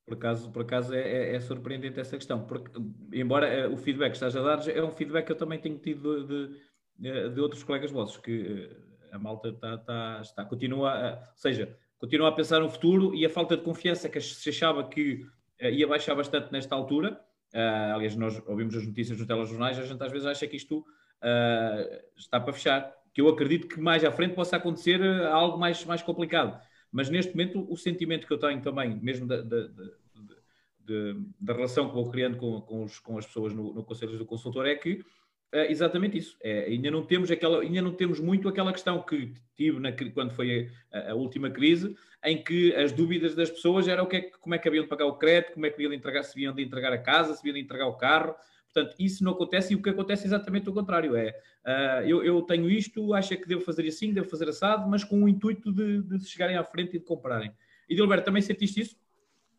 Por 0.04 0.14
acaso, 0.14 0.50
por 0.50 0.62
acaso 0.62 0.94
é, 0.94 1.00
é, 1.00 1.34
é, 1.36 1.40
surpreendente 1.40 2.00
essa 2.00 2.16
questão, 2.16 2.44
porque, 2.44 2.70
embora 3.12 3.46
eh, 3.46 3.68
o 3.68 3.76
feedback 3.76 4.10
que 4.10 4.16
estás 4.16 4.36
a 4.36 4.42
dar 4.42 4.68
é 4.68 4.82
um 4.82 4.90
feedback 4.90 5.26
que 5.26 5.32
eu 5.32 5.36
também 5.36 5.58
tenho 5.58 5.78
tido 5.78 6.26
de, 6.26 6.60
de, 6.98 7.30
de 7.30 7.40
outros 7.40 7.62
colegas 7.62 7.90
vossos, 7.90 8.18
que 8.18 8.68
eh, 8.68 9.14
a 9.14 9.18
malta 9.18 9.48
está, 9.48 9.74
está, 9.74 10.20
está 10.20 10.44
continua, 10.44 10.90
a, 10.90 11.14
ou 11.14 11.36
seja, 11.36 11.78
continua 11.98 12.28
a 12.28 12.32
pensar 12.32 12.60
no 12.60 12.68
futuro 12.68 13.14
e 13.14 13.24
a 13.24 13.30
falta 13.30 13.56
de 13.56 13.62
confiança 13.62 14.08
que 14.08 14.20
se 14.20 14.50
achava 14.50 14.86
que 14.88 15.24
ia 15.60 15.86
baixar 15.86 16.14
bastante 16.14 16.50
nesta 16.52 16.74
altura. 16.74 17.20
Uh, 17.54 17.94
aliás, 17.94 18.16
nós 18.16 18.42
ouvimos 18.46 18.74
as 18.74 18.86
notícias 18.86 19.18
nos 19.18 19.26
telejornais, 19.26 19.78
a 19.78 19.84
gente 19.84 20.02
às 20.02 20.10
vezes 20.10 20.26
acha 20.26 20.46
que 20.46 20.56
isto 20.56 20.78
uh, 20.78 22.02
está 22.16 22.40
para 22.40 22.52
fechar. 22.52 22.92
Que 23.12 23.20
eu 23.20 23.28
acredito 23.28 23.68
que 23.68 23.80
mais 23.80 24.04
à 24.04 24.12
frente 24.12 24.34
possa 24.34 24.56
acontecer 24.56 25.02
algo 25.26 25.58
mais, 25.58 25.84
mais 25.84 26.02
complicado. 26.02 26.60
Mas 26.90 27.08
neste 27.08 27.32
momento, 27.32 27.66
o 27.70 27.76
sentimento 27.76 28.26
que 28.26 28.32
eu 28.32 28.38
tenho 28.38 28.60
também, 28.60 28.98
mesmo 29.00 29.26
da, 29.26 29.40
da, 29.40 29.66
da, 29.66 31.20
da 31.40 31.52
relação 31.52 31.88
que 31.88 31.94
vou 31.94 32.10
criando 32.10 32.36
com, 32.36 32.60
com, 32.60 32.84
os, 32.84 32.98
com 32.98 33.18
as 33.18 33.26
pessoas 33.26 33.54
no, 33.54 33.72
no 33.72 33.84
Conselho 33.84 34.18
do 34.18 34.26
Consultor, 34.26 34.66
é 34.66 34.74
que 34.74 35.04
é 35.52 35.70
exatamente 35.70 36.16
isso. 36.16 36.36
É, 36.42 36.64
ainda 36.64 36.90
não 36.90 37.04
temos 37.04 37.30
aquela, 37.30 37.60
ainda 37.60 37.82
não 37.82 37.92
temos 37.92 38.18
muito 38.18 38.48
aquela 38.48 38.72
questão 38.72 39.02
que 39.02 39.34
tive 39.54 39.78
na, 39.78 39.92
quando 40.14 40.32
foi 40.32 40.70
a, 40.90 41.10
a, 41.10 41.14
última 41.14 41.50
crise, 41.50 41.94
em 42.24 42.42
que 42.42 42.74
as 42.74 42.90
dúvidas 42.90 43.34
das 43.34 43.50
pessoas 43.50 43.86
eram 43.86 44.04
o 44.04 44.06
que 44.06 44.16
é, 44.16 44.20
como 44.40 44.54
é 44.54 44.58
que 44.58 44.66
haviam 44.66 44.84
de 44.84 44.88
pagar 44.88 45.06
o 45.06 45.18
crédito, 45.18 45.52
como 45.52 45.66
é 45.66 45.68
que 45.68 45.74
haviam 45.74 45.90
de 45.90 45.96
entregar, 45.96 46.22
se 46.22 46.32
haviam 46.32 46.54
de 46.54 46.62
entregar 46.62 46.92
a 46.92 46.98
casa, 46.98 47.34
se 47.34 47.40
haviam 47.40 47.54
de 47.54 47.60
entregar 47.60 47.86
o 47.86 47.96
carro. 47.96 48.34
Portanto, 48.72 48.96
isso 48.98 49.22
não 49.22 49.32
acontece 49.32 49.72
e 49.72 49.76
o 49.76 49.82
que 49.82 49.90
acontece 49.90 50.24
é 50.24 50.26
exatamente 50.26 50.68
o 50.68 50.72
contrário. 50.72 51.14
É, 51.14 51.30
uh, 51.66 52.06
eu, 52.06 52.24
eu, 52.24 52.42
tenho 52.42 52.70
isto, 52.70 53.12
acho 53.12 53.36
que 53.36 53.46
devo 53.46 53.60
fazer 53.60 53.86
assim, 53.86 54.12
devo 54.12 54.28
fazer 54.28 54.48
assado, 54.48 54.88
mas 54.88 55.04
com 55.04 55.22
o 55.22 55.28
intuito 55.28 55.70
de, 55.72 56.02
de 56.02 56.24
chegarem 56.26 56.56
à 56.56 56.64
frente 56.64 56.96
e 56.96 56.98
de 56.98 57.04
comprarem. 57.04 57.52
E 57.88 57.94
Dilberto, 57.94 58.24
também 58.24 58.40
sentiste 58.40 58.80
isso? 58.80 58.96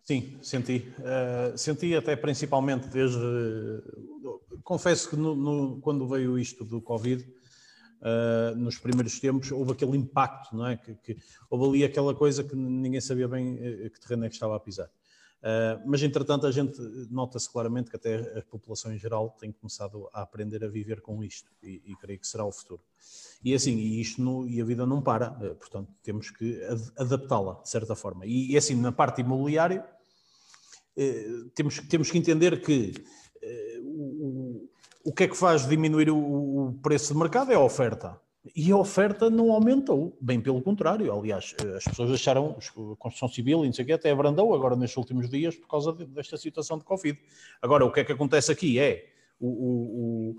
Sim, 0.04 0.38
senti. 0.42 0.92
Uh, 1.00 1.58
senti 1.58 1.96
até 1.96 2.16
principalmente 2.16 2.88
desde. 2.88 3.20
Confesso 4.64 5.10
que 5.10 5.16
no, 5.16 5.36
no, 5.36 5.80
quando 5.82 6.08
veio 6.08 6.38
isto 6.38 6.66
do 6.66 6.82
Covid, 6.82 7.24
uh, 8.04 8.56
nos 8.56 8.78
primeiros 8.78 9.20
tempos, 9.20 9.52
houve 9.52 9.72
aquele 9.72 9.98
impacto, 9.98 10.56
não 10.56 10.68
é? 10.68 10.78
Que, 10.78 10.96
que, 10.96 11.18
houve 11.50 11.66
ali 11.68 11.84
aquela 11.86 12.14
coisa 12.14 12.44
que 12.44 12.56
ninguém 12.56 13.00
sabia 13.00 13.28
bem 13.28 13.58
eh, 13.62 13.90
que 13.90 14.00
terreno 14.00 14.26
é 14.26 14.30
que 14.30 14.36
estava 14.36 14.56
a 14.56 14.60
pisar. 14.60 14.90
Uh, 15.44 15.84
mas, 15.86 16.02
entretanto, 16.02 16.48
a 16.48 16.52
gente 16.52 16.80
nota-se 17.12 17.52
claramente 17.52 17.90
que 17.90 17.98
até 17.98 18.40
a 18.40 18.42
população 18.44 18.94
em 18.94 18.98
geral 18.98 19.36
tem 19.38 19.52
começado 19.52 20.10
a 20.14 20.22
aprender 20.22 20.64
a 20.64 20.70
viver 20.70 21.02
com 21.02 21.22
isto 21.22 21.52
e, 21.62 21.82
e 21.86 21.96
creio 21.98 22.18
que 22.18 22.26
será 22.26 22.46
o 22.46 22.52
futuro. 22.52 22.82
E 23.44 23.54
assim, 23.54 23.76
e 23.76 24.00
isto 24.00 24.22
no, 24.22 24.48
e 24.48 24.62
a 24.62 24.64
vida 24.64 24.86
não 24.86 25.02
para, 25.02 25.32
uh, 25.32 25.56
portanto, 25.56 25.92
temos 26.02 26.32
que 26.32 26.64
ad 26.64 26.82
adaptá-la 26.98 27.56
de 27.62 27.70
certa 27.70 27.94
forma. 27.94 28.26
E, 28.26 28.54
e, 28.54 28.58
assim, 28.58 28.76
na 28.76 28.94
parte 28.94 29.20
imobiliária, 29.20 29.86
uh, 30.96 31.50
temos, 31.50 31.78
temos 31.90 32.10
que 32.10 32.18
entender 32.18 32.62
que 32.62 32.94
o, 33.84 34.70
o 35.04 35.12
que 35.12 35.26
é 35.26 35.28
que 35.28 35.36
faz 35.36 35.68
diminuir 35.68 36.10
o, 36.10 36.18
o 36.18 36.74
preço 36.82 37.12
de 37.12 37.20
mercado 37.20 37.52
é 37.52 37.56
a 37.56 37.60
oferta. 37.60 38.18
E 38.56 38.72
a 38.72 38.78
oferta 38.78 39.30
não 39.30 39.52
aumentou, 39.52 40.18
bem 40.20 40.42
pelo 40.42 40.62
contrário. 40.62 41.14
Aliás, 41.14 41.56
eh, 41.64 41.78
as 41.78 41.86
pessoas 41.86 42.12
acharam, 42.12 42.58
a 42.58 42.96
construção 42.98 43.30
civil 43.30 43.64
e 43.64 43.68
não 43.68 43.74
sei 43.74 43.84
o 43.84 43.86
quê, 43.86 43.94
até 43.94 44.12
abrandou 44.12 44.54
agora 44.54 44.76
nestes 44.76 44.98
últimos 44.98 45.30
dias 45.30 45.56
por 45.56 45.68
causa 45.68 45.94
desta 45.94 46.36
situação 46.36 46.78
de 46.78 46.84
Covid. 46.84 47.18
Agora, 47.62 47.86
o 47.86 47.92
que 47.92 48.02
é 48.02 48.04
que 48.04 48.12
acontece 48.12 48.52
aqui 48.52 48.78
é 48.80 49.06
o, 49.40 49.48
o, 49.48 50.36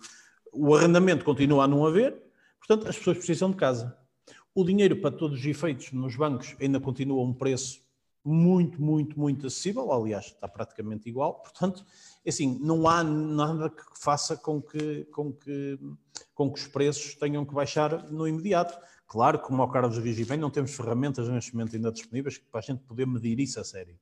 o 0.53 0.75
arrendamento 0.75 1.25
continua 1.25 1.65
a 1.65 1.69
não 1.69 1.87
haver, 1.87 2.15
portanto, 2.59 2.89
as 2.89 2.97
pessoas 2.99 3.17
precisam 3.17 3.51
de 3.51 3.57
casa. 3.57 3.97
O 4.55 4.65
dinheiro, 4.65 5.01
para 5.01 5.11
todos 5.11 5.41
os 5.41 5.47
efeitos, 5.47 5.91
nos 5.93 6.15
bancos 6.15 6.55
ainda 6.61 6.79
continua 6.79 7.21
a 7.21 7.25
um 7.25 7.33
preço 7.33 7.84
muito, 8.25 8.81
muito, 8.81 9.19
muito 9.19 9.47
acessível. 9.47 9.93
Aliás, 9.93 10.27
está 10.27 10.49
praticamente 10.49 11.09
igual. 11.09 11.35
Portanto, 11.35 11.85
é 12.25 12.31
assim, 12.31 12.59
não 12.61 12.89
há 12.89 13.05
nada 13.05 13.69
que 13.69 13.83
faça 13.97 14.37
com 14.37 14.63
que, 14.63 15.05
com 15.07 15.33
que, 15.33 15.79
com 16.35 16.51
que 16.51 16.61
os 16.61 16.67
preços 16.67 17.15
tenham 17.15 17.45
que 17.45 17.55
baixar 17.55 18.11
no 18.11 18.27
imediato. 18.27 18.77
Claro, 19.07 19.39
como 19.39 19.61
ao 19.61 19.71
Carlos 19.71 20.03
diz 20.03 20.27
bem, 20.27 20.39
não 20.39 20.51
temos 20.51 20.75
ferramentas 20.75 21.29
neste 21.29 21.55
momento 21.55 21.77
ainda 21.77 21.93
disponíveis 21.93 22.39
para 22.39 22.61
a 22.61 22.63
gente 22.63 22.83
poder 22.83 23.07
medir 23.07 23.39
isso 23.39 23.61
a 23.61 23.65
sério. 23.65 23.99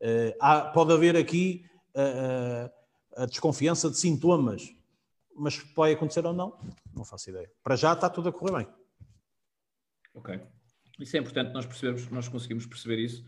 Uh, 0.00 0.32
há, 0.40 0.60
pode 0.60 0.92
haver 0.92 1.16
aqui 1.16 1.66
uh, 1.96 2.70
a 3.16 3.26
desconfiança 3.26 3.90
de 3.90 3.98
sintomas, 3.98 4.72
mas 5.34 5.58
pode 5.58 5.94
acontecer 5.94 6.24
ou 6.24 6.32
não, 6.32 6.56
não 6.94 7.04
faço 7.04 7.30
ideia. 7.30 7.50
Para 7.62 7.74
já 7.74 7.92
está 7.92 8.08
tudo 8.08 8.28
a 8.28 8.32
correr 8.32 8.58
bem. 8.58 8.68
Ok. 10.14 10.40
Isso 11.00 11.16
é 11.16 11.20
importante 11.20 11.52
nós 11.52 11.66
percebermos, 11.66 12.08
nós 12.10 12.28
conseguimos 12.28 12.64
perceber 12.66 12.98
isso 12.98 13.24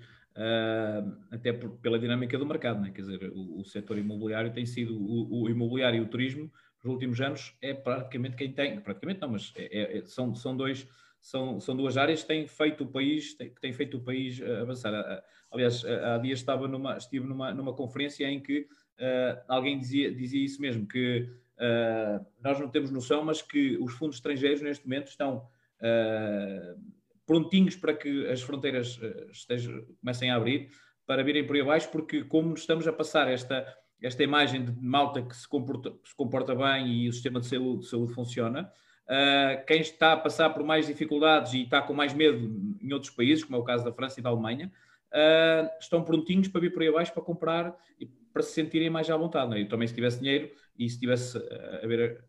até 1.30 1.52
por, 1.52 1.70
pela 1.78 1.98
dinâmica 1.98 2.38
do 2.38 2.46
mercado, 2.46 2.80
né? 2.80 2.90
quer 2.90 3.02
dizer, 3.02 3.30
o, 3.34 3.60
o 3.60 3.64
setor 3.64 3.98
imobiliário 3.98 4.52
tem 4.52 4.64
sido, 4.64 4.96
o, 4.96 5.42
o, 5.42 5.50
imobiliário 5.50 5.98
e 5.98 6.00
o 6.00 6.06
turismo, 6.06 6.50
nos 6.82 6.92
últimos 6.92 7.20
anos, 7.20 7.56
é 7.60 7.74
praticamente 7.74 8.36
quem 8.36 8.52
tem, 8.52 8.80
praticamente 8.80 9.20
não, 9.20 9.30
mas 9.30 9.52
é, 9.56 9.64
é, 9.64 9.98
é 9.98 10.04
são, 10.04 10.34
são, 10.34 10.56
dois, 10.56 10.88
são, 11.20 11.60
são 11.60 11.76
duas 11.76 11.96
áreas 11.96 12.22
que 12.22 12.28
têm 12.28 12.46
feito 12.46 12.84
o 12.84 12.86
país, 12.86 13.34
que 13.34 13.60
têm 13.60 13.72
feito 13.72 13.98
o 13.98 14.00
país 14.00 14.40
avançar. 14.42 15.22
Aliás, 15.52 15.84
há 15.84 16.18
dias 16.18 16.38
estava 16.38 16.68
numa, 16.68 16.96
estive 16.96 17.26
numa, 17.26 17.52
numa 17.52 17.74
conferência 17.74 18.24
em 18.26 18.40
que 18.40 18.60
uh, 19.00 19.42
alguém 19.48 19.78
dizia, 19.78 20.12
dizia 20.14 20.44
isso 20.44 20.60
mesmo, 20.60 20.86
que 20.86 21.28
uh, 21.56 22.24
nós 22.42 22.58
não 22.58 22.68
temos 22.68 22.90
noção, 22.90 23.24
mas 23.24 23.42
que 23.42 23.76
os 23.78 23.92
fundos 23.94 24.16
estrangeiros 24.16 24.62
neste 24.62 24.84
momento 24.84 25.08
estão 25.08 25.48
uh, 25.80 26.99
prontinhos 27.30 27.76
para 27.76 27.94
que 27.94 28.26
as 28.26 28.42
fronteiras 28.42 28.98
eh, 29.00 29.28
estejam, 29.30 29.86
comecem 30.00 30.32
a 30.32 30.34
abrir, 30.34 30.68
para 31.06 31.22
virem 31.22 31.46
por 31.46 31.54
aí 31.54 31.62
abaixo, 31.62 31.88
porque 31.88 32.24
como 32.24 32.54
estamos 32.54 32.88
a 32.88 32.92
passar 32.92 33.30
esta, 33.30 33.64
esta 34.02 34.24
imagem 34.24 34.64
de 34.64 34.72
malta 34.82 35.22
que 35.22 35.36
se 35.36 35.48
comporta, 35.48 35.94
se 36.04 36.12
comporta 36.16 36.56
bem 36.56 36.88
e 36.88 37.08
o 37.08 37.12
sistema 37.12 37.38
de 37.38 37.46
saúde, 37.46 37.82
de 37.82 37.86
saúde 37.86 38.14
funciona, 38.14 38.72
uh, 39.06 39.64
quem 39.64 39.80
está 39.80 40.14
a 40.14 40.16
passar 40.16 40.50
por 40.50 40.64
mais 40.64 40.88
dificuldades 40.88 41.52
e 41.52 41.62
está 41.62 41.80
com 41.80 41.94
mais 41.94 42.12
medo 42.12 42.76
em 42.82 42.92
outros 42.92 43.12
países, 43.12 43.44
como 43.44 43.58
é 43.58 43.60
o 43.60 43.64
caso 43.64 43.84
da 43.84 43.92
França 43.92 44.18
e 44.18 44.22
da 44.24 44.30
Alemanha, 44.30 44.72
uh, 45.12 45.70
estão 45.80 46.02
prontinhos 46.02 46.48
para 46.48 46.60
vir 46.60 46.72
por 46.72 46.82
aí 46.82 46.88
abaixo 46.88 47.12
para 47.14 47.22
comprar 47.22 47.76
e 48.00 48.06
para 48.32 48.42
se 48.42 48.54
sentirem 48.54 48.90
mais 48.90 49.08
à 49.08 49.16
vontade. 49.16 49.54
É? 49.54 49.62
Eu 49.62 49.68
também, 49.68 49.86
se 49.86 49.94
tivesse 49.94 50.18
dinheiro 50.18 50.50
e 50.76 50.90
se 50.90 50.98
tivesse 50.98 51.38
a 51.38 51.86
ver 51.86 52.24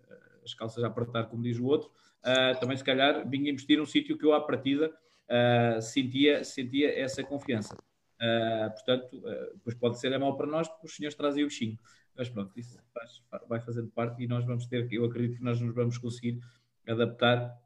as 0.45 0.53
calças 0.53 0.83
a 0.83 0.87
apertar, 0.87 1.23
como 1.23 1.41
diz 1.41 1.57
o 1.57 1.65
outro, 1.65 1.89
uh, 2.23 2.59
também 2.59 2.77
se 2.77 2.83
calhar 2.83 3.27
vinha 3.27 3.51
investir 3.51 3.77
num 3.77 3.85
sítio 3.85 4.17
que 4.17 4.25
eu 4.25 4.33
à 4.33 4.41
partida 4.41 4.89
uh, 4.89 5.81
sentia, 5.81 6.43
sentia 6.43 6.97
essa 6.99 7.23
confiança. 7.23 7.75
Uh, 7.75 8.71
portanto, 8.71 9.21
depois 9.55 9.75
pode 9.75 9.99
ser 9.99 10.11
é 10.11 10.17
mau 10.17 10.37
para 10.37 10.47
nós 10.47 10.67
porque 10.67 10.85
os 10.85 10.95
senhores 10.95 11.15
trazem 11.15 11.43
o 11.43 11.47
bichinho. 11.47 11.77
Mas 12.15 12.29
pronto, 12.29 12.51
isso 12.59 12.77
faz, 12.93 13.21
vai 13.47 13.59
fazendo 13.59 13.89
parte 13.89 14.21
e 14.21 14.27
nós 14.27 14.45
vamos 14.45 14.65
ter, 14.67 14.87
eu 14.91 15.05
acredito 15.05 15.37
que 15.37 15.43
nós 15.43 15.59
nos 15.59 15.73
vamos 15.73 15.97
conseguir 15.97 16.39
adaptar 16.87 17.57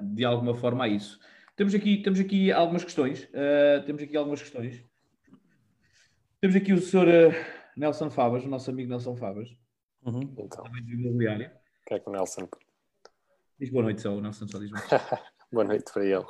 de 0.00 0.24
alguma 0.24 0.54
forma 0.54 0.84
a 0.84 0.88
isso. 0.88 1.18
Temos 1.54 1.74
aqui, 1.74 1.98
temos 1.98 2.18
aqui 2.18 2.50
algumas 2.50 2.84
questões. 2.84 3.28
temos 3.84 4.02
aqui 4.02 4.16
algumas 4.16 4.40
questões. 4.40 4.82
Temos 6.40 6.56
aqui 6.56 6.72
o 6.72 6.80
senhor 6.80 7.06
Nelson 7.76 8.08
Fabas, 8.08 8.44
o 8.44 8.48
nosso 8.48 8.70
amigo 8.70 8.88
Nelson 8.88 9.16
Fabas, 9.16 9.54
uhum. 10.02 10.22
então. 10.22 10.64
também 10.64 10.82
do 10.82 10.92
imobiliário. 10.92 11.48
O 11.48 11.88
que 11.88 11.94
é 11.94 11.98
que 11.98 12.08
o 12.08 12.12
Nelson 12.12 12.48
Diz 13.58 13.70
boa 13.70 13.84
noite, 13.84 14.02
só 14.02 14.14
o 14.14 14.20
Nelson 14.20 14.46
só 14.46 14.58
diz 14.58 14.70
boa 15.50 15.64
noite 15.64 15.90
para 15.90 16.04
ele. 16.04 16.24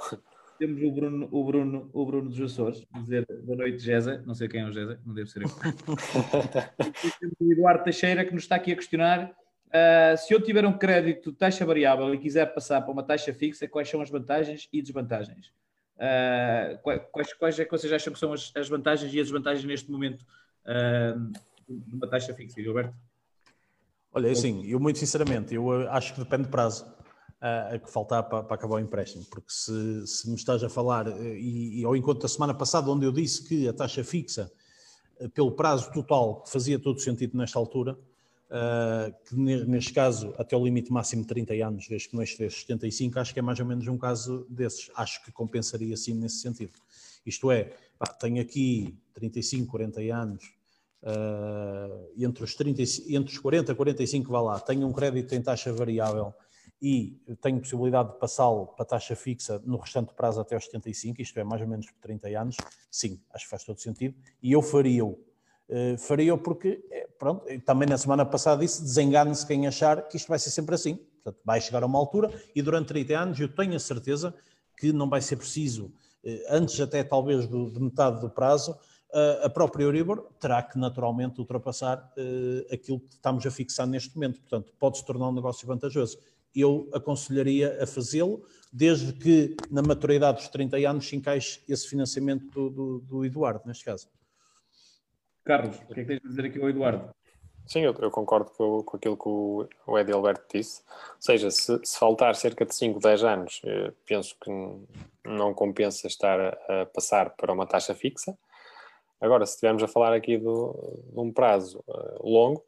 Temos 0.61 0.81
o 0.81 0.93
Bruno, 0.93 1.29
o 1.33 1.45
Bruno, 1.45 1.91
o 1.93 2.07
Bruno 2.07 2.31
dos 2.31 2.41
Açores, 2.41 2.87
dizer 2.95 3.27
boa 3.43 3.59
noite, 3.59 3.81
Gesa. 3.81 4.23
Não 4.25 4.33
sei 4.33 4.47
quem 4.47 4.61
é 4.61 4.65
o 4.65 4.73
Gesa, 4.73 5.01
não 5.05 5.12
deve 5.12 5.29
ser 5.29 5.43
eu. 5.43 5.49
temos 7.19 7.35
o 7.41 7.53
Eduardo 7.53 7.83
Teixeira 7.83 8.25
que 8.25 8.33
nos 8.33 8.45
está 8.45 8.55
aqui 8.55 8.71
a 8.71 8.77
questionar. 8.77 9.33
Uh, 9.67 10.17
se 10.17 10.33
eu 10.33 10.41
tiver 10.41 10.65
um 10.65 10.79
crédito 10.79 11.33
de 11.33 11.37
taxa 11.37 11.67
variável 11.67 12.15
e 12.15 12.19
quiser 12.19 12.47
passar 12.55 12.81
para 12.81 12.93
uma 12.93 13.03
taxa 13.03 13.35
fixa, 13.35 13.67
quais 13.67 13.91
são 13.91 14.01
as 14.01 14.09
vantagens 14.09 14.69
e 14.73 14.81
desvantagens? 14.81 15.49
Uh, 15.97 16.79
quais, 17.12 17.35
quais 17.35 17.59
é 17.59 17.65
que 17.65 17.71
vocês 17.73 17.93
acham 17.93 18.12
que 18.12 18.21
são 18.21 18.33
as, 18.33 18.53
as 18.55 18.69
vantagens 18.69 19.12
e 19.12 19.19
as 19.19 19.27
desvantagens 19.27 19.65
neste 19.65 19.91
momento 19.91 20.25
uh, 20.65 21.33
de 21.69 21.95
uma 21.97 22.09
taxa 22.09 22.33
fixa, 22.33 22.62
Gilberto? 22.62 22.95
Olha, 24.12 24.31
assim, 24.31 24.65
eu 24.65 24.79
muito 24.79 25.01
sinceramente, 25.01 25.55
eu 25.55 25.91
acho 25.91 26.15
que 26.15 26.21
depende 26.21 26.45
do 26.45 26.51
prazo 26.51 26.96
a 27.40 27.79
que 27.79 27.90
faltar 27.90 28.22
para, 28.29 28.42
para, 28.42 28.55
acabar 28.55 28.77
o 28.77 28.79
empréstimo, 28.79 29.25
porque 29.31 29.51
se, 29.51 30.07
se 30.07 30.29
me 30.29 30.37
estás 30.37 30.64
a 30.64 30.68
falar, 30.68 31.07
e, 31.20 31.81
e 31.81 31.85
ao 31.85 31.94
encontro 31.94 32.22
da 32.22 32.29
semana 32.29 32.55
passada, 32.55 32.90
onde 32.90 33.05
eu 33.05 33.12
disse 33.12 33.44
que 33.44 33.68
a 33.68 33.72
taxa 33.72 34.03
fixa, 34.03 34.51
pelo 35.35 35.53
prazo 35.53 35.92
total, 35.92 36.44
fazia 36.46 36.79
todo 36.79 37.01
sentido 37.01 37.37
nesta 37.37 37.59
altura, 37.59 37.99
Uh, 38.46 39.11
que 39.29 39.35
neste 39.35 39.92
caso 39.92 40.33
até 40.38 40.57
o 40.57 40.64
limite 40.64 40.92
máximo 40.92 41.22
de 41.22 41.29
30 41.29 41.55
anos, 41.66 41.88
desde 41.88 42.09
que 42.09 42.14
não 42.14 42.22
excedesse 42.22 42.61
75, 42.61 43.18
acho 43.18 43.35
que 43.35 43.40
é 43.40 43.42
mais 43.42 43.59
ou 43.59 43.66
menos 43.66 43.88
um 43.88 43.99
caso 43.99 44.46
desses. 44.49 44.88
Acho 44.94 45.25
que 45.25 45.33
compensaria 45.33 45.96
sim 45.96 46.14
nesse 46.14 46.37
sentido. 46.37 46.79
Isto 47.27 47.51
é, 47.51 47.72
pá, 47.99 48.07
tenho 48.07 48.40
aqui 48.40 48.96
35, 49.14 49.68
40 49.68 50.01
anos, 50.14 50.44
uh, 51.03 52.09
entre, 52.16 52.44
os 52.44 52.55
30, 52.55 52.83
entre 53.09 53.33
os 53.33 53.38
40 53.40 53.72
e 53.72 53.75
45 53.75 54.31
vá 54.31 54.40
lá, 54.40 54.61
tenho 54.61 54.87
um 54.87 54.92
crédito 54.92 55.35
em 55.35 55.42
taxa 55.42 55.72
variável 55.72 56.33
e 56.81 57.19
tenho 57.41 57.61
possibilidade 57.61 58.12
de 58.12 58.19
passá-lo 58.19 58.67
para 58.67 58.85
taxa 58.85 59.17
fixa 59.17 59.61
no 59.65 59.79
restante 59.79 60.12
prazo 60.15 60.41
até 60.41 60.55
aos 60.55 60.65
75, 60.67 61.23
isto 61.23 61.39
é 61.39 61.45
mais 61.45 61.62
ou 61.62 61.69
menos 61.69 61.87
por 61.87 62.01
30 62.01 62.29
anos, 62.41 62.57
sim, 62.91 63.21
acho 63.33 63.45
que 63.45 63.51
faz 63.51 63.65
todo 63.65 63.81
sentido, 63.81 64.15
e 64.43 64.53
eu 64.53 64.62
faria-o 64.62 65.19
Uh, 65.69 65.99
faria 65.99 66.37
porque, 66.39 66.81
eh, 66.93 67.09
pronto, 67.19 67.45
também 67.65 67.89
na 67.89 67.99
semana 67.99 68.25
passada 68.25 68.61
disse, 68.61 68.83
desengane-se 68.83 69.45
quem 69.45 69.67
achar 69.67 70.07
que 70.07 70.17
isto 70.17 70.29
vai 70.29 70.39
ser 70.39 70.51
sempre 70.51 70.77
assim. 70.77 70.95
Portanto, 70.95 71.41
vai 71.45 71.61
chegar 71.61 71.83
a 71.83 71.87
uma 71.87 71.99
altura 71.99 72.31
e 72.55 72.62
durante 72.62 72.87
30 72.87 73.19
anos 73.19 73.41
eu 73.41 73.49
tenho 73.49 73.75
a 73.75 73.81
certeza 73.81 74.33
que 74.77 74.93
não 74.93 75.09
vai 75.09 75.21
ser 75.21 75.35
preciso, 75.37 75.87
uh, 75.87 76.31
antes 76.51 76.81
até 76.81 77.03
talvez 77.03 77.49
do, 77.49 77.69
de 77.69 77.81
metade 77.81 78.21
do 78.21 78.31
prazo, 78.31 78.79
a 79.43 79.49
própria 79.49 79.85
Euribor 79.85 80.27
terá 80.39 80.62
que 80.62 80.79
naturalmente 80.79 81.41
ultrapassar 81.41 82.12
aquilo 82.71 83.01
que 83.01 83.15
estamos 83.15 83.47
a 83.47 83.51
fixar 83.51 83.87
neste 83.87 84.15
momento. 84.15 84.41
Portanto, 84.41 84.75
pode 84.79 84.99
se 84.99 85.07
tornar 85.07 85.29
um 85.29 85.33
negócio 85.33 85.67
vantajoso. 85.67 86.19
Eu 86.57 86.88
aconselharia 86.92 87.83
a 87.83 87.87
fazê-lo, 87.87 88.47
desde 88.73 89.12
que 89.12 89.55
na 89.71 89.83
maturidade 89.83 90.38
dos 90.38 90.49
30 90.49 90.77
anos 90.88 91.07
se 91.07 91.14
encaixe 91.14 91.61
esse 91.69 91.87
financiamento 91.87 92.47
do, 92.51 92.71
do, 92.71 92.99
do 93.01 93.25
Eduardo, 93.25 93.62
neste 93.66 93.85
caso. 93.85 94.09
Carlos, 95.45 95.77
o 95.88 95.95
que 95.95 96.01
é 96.01 96.05
que 96.05 96.09
tens 96.09 96.25
a 96.25 96.29
dizer 96.29 96.45
aqui 96.47 96.61
ao 96.61 96.69
Eduardo? 96.69 97.14
Sim, 97.66 97.81
eu, 97.81 97.92
eu 98.01 98.11
concordo 98.12 98.51
com, 98.53 98.83
com, 98.85 98.97
aquilo 98.97 99.16
que 99.16 99.29
o, 99.29 99.69
o 99.87 99.99
Edi 99.99 100.12
Alberto 100.12 100.45
disse. 100.57 100.83
Ou 100.88 101.21
seja, 101.21 101.51
se, 101.51 101.81
se 101.83 101.99
faltar 101.99 102.35
cerca 102.37 102.64
de 102.64 102.73
5, 102.75 103.01
10 103.01 103.25
anos, 103.25 103.61
eh, 103.64 103.92
penso 104.07 104.37
que 104.40 104.51
não 105.25 105.53
compensa 105.53 106.07
estar 106.07 106.38
a, 106.38 106.83
a, 106.83 106.87
passar 106.87 107.31
para 107.31 107.53
uma 107.53 107.66
taxa 107.66 107.92
fixa. 107.92 108.38
Agora, 109.21 109.45
se 109.45 109.55
estivermos 109.55 109.83
a 109.83 109.88
falar 109.88 110.12
aqui 110.12 110.38
do, 110.38 111.03
de 111.12 111.19
um 111.19 111.33
prazo 111.33 111.83
uh, 111.88 112.29
longo, 112.29 112.64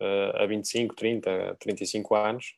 uh, 0.00 0.42
a 0.42 0.46
25, 0.46 0.94
30, 0.94 1.56
35 1.58 2.14
anos, 2.14 2.54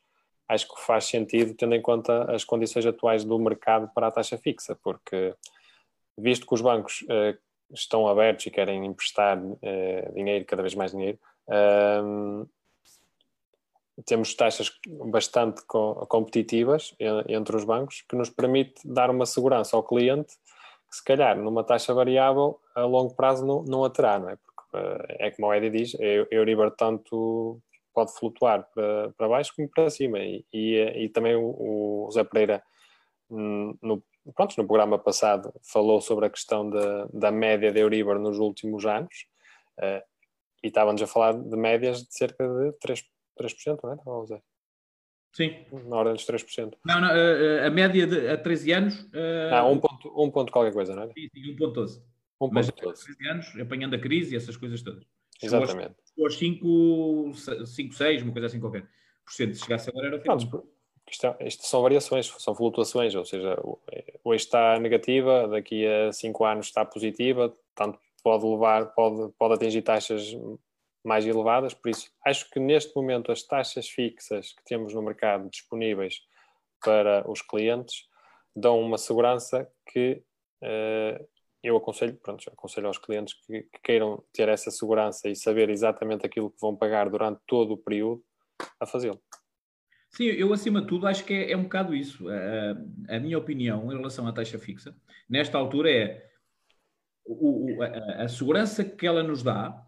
acho 0.49 0.67
que 0.67 0.81
faz 0.81 1.05
sentido 1.05 1.55
tendo 1.55 1.75
em 1.75 1.83
conta 1.83 2.25
as 2.33 2.45
condições 2.45 2.87
atuais 2.87 3.25
do 3.25 3.39
mercado 3.39 3.91
para 3.95 4.07
a 4.07 4.11
taxa 4.11 4.39
fixa, 4.39 4.77
porque 4.83 5.35
visto 6.17 6.47
que 6.47 6.55
os 6.55 6.61
bancos 6.61 7.03
uh, 7.03 7.39
estão 7.73 8.09
abertos 8.09 8.47
e 8.47 8.51
querem 8.51 8.85
emprestar 8.87 9.39
uh, 9.39 10.15
dinheiro, 10.15 10.45
cada 10.47 10.63
vez 10.63 10.75
mais 10.75 10.93
dinheiro, 10.93 11.19
uh, 11.49 12.49
temos 14.07 14.35
taxas 14.35 14.73
bastante 14.87 15.63
co 15.67 16.07
competitivas 16.07 16.95
entre 17.29 17.57
os 17.57 17.65
bancos 17.65 18.05
que 18.09 18.15
nos 18.15 18.31
permite 18.31 18.81
dar 18.85 19.11
uma 19.11 19.27
segurança 19.27 19.77
ao 19.77 19.83
cliente 19.83 20.37
que 20.89 20.97
se 20.97 21.05
calhar 21.05 21.37
numa 21.37 21.65
taxa 21.65 21.93
variável 21.93 22.61
a 22.75 22.83
longo 22.83 23.15
prazo 23.15 23.45
não, 23.45 23.63
não 23.65 23.85
a 23.85 23.91
terá, 23.91 24.19
não 24.19 24.31
é? 24.31 24.37
Porque 24.37 24.77
uh, 24.77 25.17
é 25.19 25.31
como 25.31 25.49
o 25.49 25.55
Edi 25.55 25.71
diz, 25.71 25.95
a 25.97 26.05
Euribor 26.31 26.71
tanto 26.71 27.61
pode 27.99 28.17
flutuar 28.17 28.69
para, 28.73 29.11
para 29.17 29.29
baixo 29.29 29.53
como 29.57 29.69
para 29.69 29.91
cima 29.91 30.21
e, 30.21 30.45
e, 30.53 30.77
e 31.05 31.09
também 31.09 31.35
o, 31.35 32.07
o 32.07 32.11
Zé 32.13 32.23
Pereira 32.23 32.63
hum, 33.29 33.77
no 33.83 34.05
pronto, 34.37 34.55
no 34.57 34.67
programa 34.69 34.97
passado 35.01 35.53
falou 35.65 36.01
sobre 36.01 36.27
a 36.27 36.31
questão 36.31 36.71
da, 36.71 37.09
da 37.13 37.33
média 37.33 37.73
de 37.73 37.81
Euribor 37.81 38.21
nos 38.21 38.39
últimos 38.39 38.87
anos 38.87 39.27
uh, 39.79 40.01
e 40.63 40.69
estávamos 40.69 41.03
a 41.03 41.09
falar 41.09 41.33
de 41.33 41.57
médias 41.57 42.05
de 42.05 42.15
cerca 42.15 42.47
de 42.47 42.73
3%, 42.87 43.05
3% 43.41 43.79
não 43.83 43.91
é? 43.91 43.95
Estava 43.97 44.19
a 44.19 44.23
dizer. 44.23 44.43
Sim. 45.33 45.67
Na 45.89 45.97
ordem 45.97 46.15
dos 46.15 46.27
3%. 46.27 46.75
Não, 46.85 47.01
não, 47.01 47.09
a, 47.09 47.67
a 47.67 47.71
média 47.71 48.07
de, 48.07 48.29
a 48.29 48.37
13 48.37 48.73
anos. 48.73 49.03
Uh... 49.07 49.53
Ah, 49.53 49.67
1 49.67 49.79
ponto, 49.81 50.23
1 50.25 50.31
ponto 50.31 50.53
qualquer 50.53 50.73
coisa, 50.73 50.95
não 50.95 51.03
é? 51.05 51.07
Sim, 51.09 51.29
sim 51.33 51.57
1.12. 51.57 52.01
1.12. 52.41 52.51
Mas 52.53 52.71
13 52.71 53.29
anos, 53.29 53.61
apanhando 53.61 53.95
a 53.95 53.99
crise 53.99 54.35
e 54.35 54.37
essas 54.37 54.57
coisas 54.57 54.83
todas. 54.83 55.05
Exatamente. 55.43 55.95
Aos 56.21 56.37
5, 56.37 57.33
5, 57.67 57.95
6, 57.95 58.23
uma 58.23 58.33
coisa 58.33 58.47
assim 58.47 58.61
qualquer. 58.61 58.89
Por 59.25 59.33
cento, 59.33 59.55
se 59.55 59.63
chegasse 59.63 59.91
agora 59.91 60.07
era 60.09 60.17
o 60.17 60.21
final. 60.21 60.39
Isto, 61.11 61.27
é, 61.27 61.47
isto, 61.47 61.67
são 61.67 61.83
variações, 61.83 62.27
são 62.39 62.55
flutuações, 62.55 63.15
ou 63.15 63.25
seja, 63.25 63.57
hoje 64.23 64.45
está 64.45 64.79
negativa, 64.79 65.49
daqui 65.49 65.87
a 65.87 66.13
5 66.13 66.45
anos 66.45 66.67
está 66.67 66.85
positiva, 66.85 67.55
tanto 67.75 67.99
pode 68.23 68.45
levar, 68.45 68.87
pode, 68.95 69.33
pode 69.39 69.55
atingir 69.55 69.83
taxas 69.83 70.37
mais 71.03 71.27
elevadas, 71.27 71.73
por 71.73 71.89
isso 71.89 72.11
acho 72.27 72.51
que 72.51 72.61
neste 72.61 72.95
momento 72.95 73.33
as 73.33 73.43
taxas 73.43 73.89
fixas 73.89 74.53
que 74.53 74.65
temos 74.65 74.93
no 74.93 75.01
mercado 75.01 75.49
disponíveis 75.49 76.21
para 76.85 77.29
os 77.31 77.41
clientes 77.41 78.07
dão 78.55 78.81
uma 78.81 78.99
segurança 78.99 79.71
que 79.91 80.23
uh, 80.63 81.29
eu 81.63 81.77
aconselho, 81.77 82.15
pronto, 82.23 82.49
aconselho 82.51 82.87
aos 82.87 82.99
clientes 82.99 83.35
que, 83.35 83.63
que, 83.63 83.81
queiram 83.83 84.23
ter 84.33 84.49
essa 84.49 84.71
segurança 84.71 85.29
e 85.29 85.35
saber 85.35 85.69
exatamente 85.71 86.25
aquilo 86.25 86.51
que 86.51 86.61
vão 86.61 86.77
pagar 86.77 87.11
durante 87.11 87.41
todo 87.47 87.73
o 87.73 87.79
período 87.79 88.23
a 88.81 88.87
fazê-lo. 88.87 89.21
Sim, 90.11 90.25
eu 90.25 90.53
acima 90.53 90.81
de 90.81 90.87
tudo 90.87 91.07
acho 91.07 91.25
que 91.25 91.35
é, 91.35 91.53
é 91.53 91.57
um 91.57 91.65
bocado 91.65 91.95
isso. 91.95 92.27
A, 92.29 93.17
a, 93.17 93.21
minha 93.21 93.37
opinião 93.37 93.93
em 93.93 93.97
relação 93.97 94.27
à 94.27 94.33
taxa 94.33 94.59
fixa, 94.59 94.97
nesta 95.29 95.59
altura, 95.59 95.91
é 95.91 96.31
o, 97.25 97.77
o, 97.77 97.83
a, 97.83 98.25
a, 98.25 98.29
segurança 98.29 98.85
que 98.85 99.07
ela 99.07 99.23
nos 99.23 99.43
dá 99.43 99.85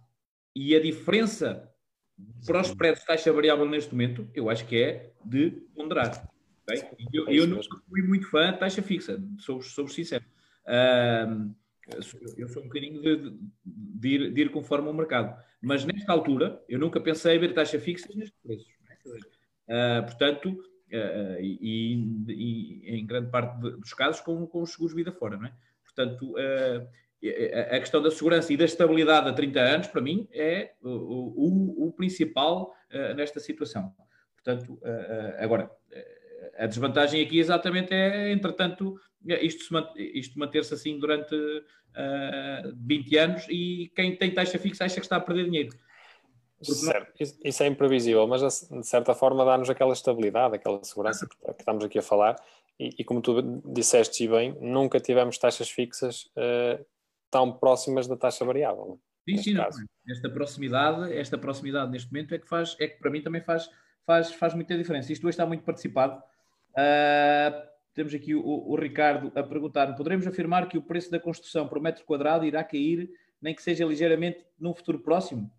e 0.54 0.74
a 0.74 0.80
diferença 0.80 1.66
para 2.46 2.60
os 2.60 2.68
spreads 2.68 3.00
de 3.00 3.06
taxa 3.06 3.32
variável 3.32 3.66
neste 3.66 3.92
momento, 3.92 4.28
eu 4.34 4.50
acho 4.50 4.66
que 4.66 4.76
é 4.76 5.12
de 5.24 5.52
ponderar. 5.74 6.28
Okay? 6.62 6.82
Eu, 7.12 7.28
é 7.28 7.34
eu 7.34 7.46
não 7.46 7.60
fui 7.88 8.02
muito 8.02 8.28
fã 8.28 8.52
de 8.52 8.58
taxa 8.58 8.82
fixa, 8.82 9.22
sou, 9.38 9.62
sou 9.62 9.88
sincero. 9.88 10.24
Eu 12.36 12.48
sou 12.48 12.62
um 12.62 12.66
bocadinho 12.66 13.00
de, 13.00 13.36
de, 13.64 14.08
ir, 14.08 14.32
de, 14.32 14.40
ir, 14.42 14.50
conforme 14.50 14.88
o 14.88 14.94
mercado. 14.94 15.36
Mas 15.60 15.84
nesta 15.84 16.12
altura, 16.12 16.62
eu 16.68 16.78
nunca 16.78 17.00
pensei 17.00 17.36
em 17.36 17.38
ver 17.38 17.52
taxa 17.52 17.78
fixa 17.78 18.08
nestes 18.14 18.38
preços. 18.42 18.68
Uh, 19.68 20.02
portanto, 20.04 20.50
uh, 20.50 21.40
e, 21.40 21.94
e, 22.28 22.96
em 22.96 23.06
grande 23.06 23.30
parte 23.30 23.58
dos 23.60 23.94
casos 23.94 24.20
com, 24.20 24.46
com 24.46 24.62
os 24.62 24.72
seguros 24.72 24.94
vida 24.94 25.12
fora, 25.12 25.36
não 25.36 25.46
é? 25.46 25.52
Portanto, 25.84 26.32
uh, 26.32 26.88
a 27.70 27.78
questão 27.78 28.00
da 28.00 28.10
segurança 28.10 28.52
e 28.52 28.56
da 28.56 28.64
estabilidade 28.64 29.28
a 29.28 29.32
30 29.32 29.60
anos, 29.60 29.86
para 29.88 30.00
mim, 30.00 30.26
é 30.32 30.72
o, 30.82 30.88
o, 30.88 31.88
o 31.88 31.92
principal 31.92 32.74
nesta 33.14 33.38
situação. 33.38 33.94
Portanto, 34.34 34.80
agora, 35.38 35.70
a 36.60 36.66
desvantagem 36.66 37.22
aqui 37.22 37.38
exatamente 37.38 37.92
é, 37.94 38.30
entretanto, 38.30 39.00
isto, 39.24 39.64
isto 39.96 40.38
manter-se 40.38 40.74
assim 40.74 40.98
durante 40.98 41.34
20 42.76 43.16
anos 43.16 43.46
e 43.48 43.90
quem 43.96 44.14
tem 44.14 44.32
taxa 44.32 44.58
fixa 44.58 44.84
acha 44.84 44.96
que 44.96 45.06
está 45.06 45.16
a 45.16 45.20
perder 45.20 45.46
dinheiro. 45.46 45.70
Certo, 46.62 47.12
isso 47.42 47.62
é 47.62 47.66
imprevisível, 47.66 48.26
mas 48.26 48.42
de 48.68 48.86
certa 48.86 49.14
forma 49.14 49.44
dá-nos 49.44 49.70
aquela 49.70 49.94
estabilidade, 49.94 50.56
aquela 50.56 50.84
segurança 50.84 51.26
que 51.26 51.50
estamos 51.58 51.82
aqui 51.82 51.98
a 51.98 52.02
falar. 52.02 52.36
E, 52.78 52.90
e 52.98 53.04
como 53.04 53.22
tu 53.22 53.62
disseste 53.64 54.28
bem, 54.28 54.56
nunca 54.60 55.00
tivemos 55.00 55.38
taxas 55.38 55.70
fixas 55.70 56.30
uh, 56.36 56.84
tão 57.30 57.52
próximas 57.52 58.06
da 58.06 58.16
taxa 58.16 58.44
variável. 58.44 59.00
Sim, 59.28 59.36
sim, 59.38 59.54
não. 59.54 59.66
Esta 60.08 60.28
proximidade, 60.28 61.12
esta 61.14 61.38
proximidade 61.38 61.90
neste 61.90 62.12
momento 62.12 62.34
é 62.34 62.38
que 62.38 62.48
faz, 62.48 62.76
é 62.78 62.88
que 62.88 62.98
para 62.98 63.10
mim 63.10 63.22
também 63.22 63.40
faz, 63.40 63.70
faz, 64.04 64.32
faz 64.32 64.54
muita 64.54 64.76
diferença. 64.76 65.12
Isto 65.12 65.26
hoje 65.26 65.34
está 65.34 65.46
muito 65.46 65.64
participado. 65.64 66.22
Uh, 66.70 67.70
temos 67.94 68.14
aqui 68.14 68.34
o, 68.34 68.42
o, 68.44 68.76
Ricardo 68.76 69.32
a 69.34 69.42
perguntar: 69.42 69.94
poderemos 69.94 70.26
afirmar 70.26 70.68
que 70.68 70.78
o 70.78 70.82
preço 70.82 71.10
da 71.10 71.18
construção 71.18 71.68
por 71.68 71.80
metro 71.80 72.04
quadrado 72.04 72.44
irá 72.44 72.62
cair, 72.62 73.10
nem 73.40 73.54
que 73.54 73.62
seja 73.62 73.84
ligeiramente 73.84 74.44
num 74.58 74.74
futuro 74.74 75.00
próximo? 75.00 75.50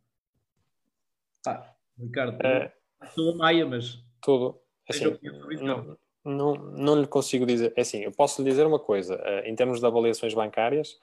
Ah, 1.45 1.73
Ricardo, 1.99 2.37
é, 2.45 2.73
sou 3.13 3.33
a 3.33 3.35
Maia, 3.35 3.65
mas. 3.65 4.03
Tudo. 4.21 4.59
Assim, 4.89 5.17
não, 5.61 5.97
não, 6.23 6.53
não 6.55 7.01
lhe 7.01 7.07
consigo 7.07 7.45
dizer. 7.45 7.73
É 7.75 7.81
assim, 7.81 8.03
eu 8.03 8.11
posso 8.11 8.41
lhe 8.41 8.49
dizer 8.49 8.65
uma 8.65 8.79
coisa. 8.79 9.15
Uh, 9.15 9.47
em 9.47 9.55
termos 9.55 9.79
de 9.79 9.85
avaliações 9.85 10.33
bancárias, 10.33 10.99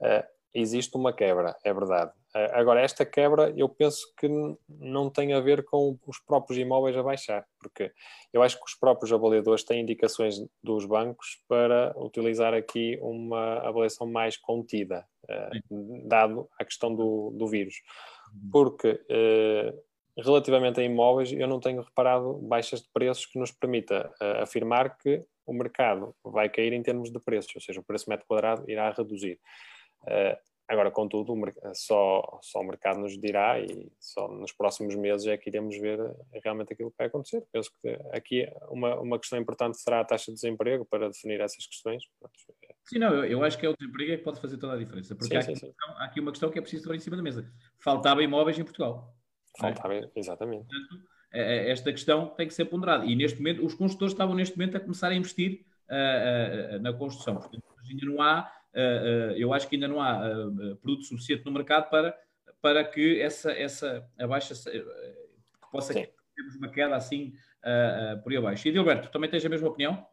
uh, 0.00 0.24
existe 0.54 0.96
uma 0.96 1.12
quebra, 1.12 1.56
é 1.64 1.72
verdade. 1.72 2.12
Agora, 2.52 2.80
esta 2.80 3.04
quebra 3.04 3.52
eu 3.56 3.68
penso 3.68 4.12
que 4.18 4.28
não 4.68 5.10
tem 5.10 5.32
a 5.32 5.40
ver 5.40 5.64
com 5.64 5.98
os 6.06 6.18
próprios 6.20 6.58
imóveis 6.58 6.96
a 6.96 7.02
baixar, 7.02 7.44
porque 7.60 7.90
eu 8.32 8.42
acho 8.42 8.56
que 8.56 8.64
os 8.64 8.74
próprios 8.74 9.12
avaliadores 9.12 9.64
têm 9.64 9.80
indicações 9.80 10.36
dos 10.62 10.84
bancos 10.84 11.42
para 11.48 11.92
utilizar 11.96 12.54
aqui 12.54 12.98
uma 13.00 13.58
avaliação 13.66 14.06
mais 14.06 14.36
contida, 14.36 15.04
dado 16.04 16.48
a 16.58 16.64
questão 16.64 16.94
do, 16.94 17.30
do 17.30 17.46
vírus. 17.46 17.76
Uhum. 18.32 18.50
Porque 18.52 19.00
relativamente 20.18 20.80
a 20.80 20.82
imóveis, 20.84 21.32
eu 21.32 21.46
não 21.46 21.60
tenho 21.60 21.82
reparado 21.82 22.34
baixas 22.38 22.82
de 22.82 22.88
preços 22.92 23.26
que 23.26 23.38
nos 23.38 23.52
permita 23.52 24.12
uh, 24.20 24.42
afirmar 24.42 24.96
que 24.98 25.24
o 25.46 25.52
mercado 25.52 26.14
vai 26.24 26.48
cair 26.48 26.72
em 26.72 26.82
termos 26.82 27.10
de 27.10 27.18
preços, 27.20 27.54
ou 27.54 27.62
seja, 27.62 27.80
o 27.80 27.84
preço 27.84 28.10
metro 28.10 28.26
quadrado 28.26 28.68
irá 28.68 28.90
reduzir. 28.90 29.38
Uh, 30.02 30.36
agora, 30.68 30.90
contudo, 30.90 31.34
só, 31.74 32.38
só 32.42 32.60
o 32.60 32.64
mercado 32.64 33.00
nos 33.00 33.18
dirá 33.18 33.58
e 33.58 33.90
só 33.98 34.28
nos 34.28 34.52
próximos 34.52 34.94
meses 34.94 35.26
é 35.26 35.36
que 35.36 35.48
iremos 35.48 35.76
ver 35.78 35.98
realmente 36.44 36.72
aquilo 36.72 36.90
que 36.90 36.98
vai 36.98 37.06
acontecer. 37.06 37.42
Penso 37.50 37.70
que 37.80 37.88
aqui 38.12 38.46
uma, 38.68 39.00
uma 39.00 39.18
questão 39.18 39.38
importante 39.38 39.80
será 39.80 40.00
a 40.00 40.04
taxa 40.04 40.30
de 40.30 40.34
desemprego 40.34 40.84
para 40.84 41.08
definir 41.08 41.40
essas 41.40 41.66
questões. 41.66 42.02
Sim, 42.84 42.98
não, 42.98 43.14
eu, 43.14 43.24
eu 43.24 43.44
acho 43.44 43.58
que 43.58 43.64
é 43.64 43.68
o 43.68 43.76
desemprego 43.76 44.12
é 44.12 44.16
que 44.18 44.24
pode 44.24 44.40
fazer 44.40 44.58
toda 44.58 44.74
a 44.74 44.78
diferença, 44.78 45.14
porque 45.14 45.28
sim, 45.30 45.36
há, 45.36 45.40
aqui 45.40 45.54
sim, 45.54 45.66
sim. 45.66 45.72
Questão, 45.72 45.96
há, 45.96 46.04
aqui 46.04 46.20
uma 46.20 46.30
questão 46.30 46.50
que 46.50 46.58
é 46.58 46.62
preciso 46.62 46.82
estar 46.82 46.94
em 46.94 47.00
cima 47.00 47.16
da 47.16 47.22
mesa. 47.22 47.50
Faltava 47.78 48.22
imóveis 48.22 48.58
em 48.58 48.64
Portugal. 48.64 49.14
Faltava, 49.58 49.94
é? 49.94 50.10
exatamente. 50.14 50.66
Portanto, 50.66 51.08
é, 51.32 51.68
é, 51.68 51.70
esta 51.70 51.90
questão 51.92 52.28
tem 52.28 52.46
que 52.46 52.54
ser 52.54 52.66
ponderada. 52.66 53.04
E 53.04 53.14
neste 53.14 53.38
momento, 53.38 53.64
os 53.64 53.74
construtores 53.74 54.12
estavam 54.12 54.34
neste 54.34 54.56
momento 54.56 54.76
a 54.76 54.80
começar 54.80 55.08
a 55.08 55.14
investir 55.14 55.64
uh, 55.90 56.76
uh, 56.76 56.80
na 56.80 56.92
construção. 56.92 57.36
Portanto, 57.36 57.64
ainda 57.88 58.06
não 58.06 58.22
há, 58.22 58.50
eu 59.36 59.52
acho 59.52 59.68
que 59.68 59.76
ainda 59.76 59.88
não 59.88 60.00
há 60.00 60.20
produto 60.80 61.04
suficiente 61.04 61.44
no 61.44 61.52
mercado 61.52 61.88
para, 61.90 62.16
para 62.60 62.84
que 62.84 63.20
essa, 63.20 63.50
essa 63.52 64.06
a 64.18 64.26
baixa 64.26 64.54
que 64.54 65.70
possa 65.72 65.92
termos 65.92 66.56
uma 66.56 66.68
queda 66.68 66.96
assim 66.96 67.32
por 68.22 68.32
aí 68.32 68.38
abaixo. 68.38 68.68
E 68.68 68.72
Gilberto, 68.72 69.10
também 69.10 69.28
tens 69.30 69.44
a 69.44 69.48
mesma 69.48 69.68
opinião? 69.68 70.06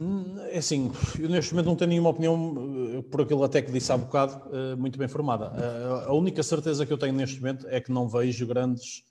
Hum, 0.00 0.38
é 0.52 0.58
assim, 0.58 0.92
eu 1.18 1.28
neste 1.28 1.52
momento 1.52 1.66
não 1.66 1.74
tenho 1.74 1.88
nenhuma 1.88 2.10
opinião, 2.10 2.98
eh, 2.98 3.02
por 3.10 3.22
aquilo 3.22 3.42
até 3.42 3.60
que 3.60 3.72
disse 3.72 3.90
há 3.90 3.96
bocado, 3.96 4.40
eh, 4.54 4.76
muito 4.76 4.96
bem 4.96 5.08
formada. 5.08 5.52
Eh, 5.56 6.06
a 6.06 6.12
única 6.12 6.40
certeza 6.40 6.86
que 6.86 6.92
eu 6.92 6.98
tenho 6.98 7.12
neste 7.12 7.40
momento 7.40 7.66
é 7.68 7.80
que 7.80 7.90
não 7.90 8.08
vejo 8.08 8.46
grandes, 8.46 9.04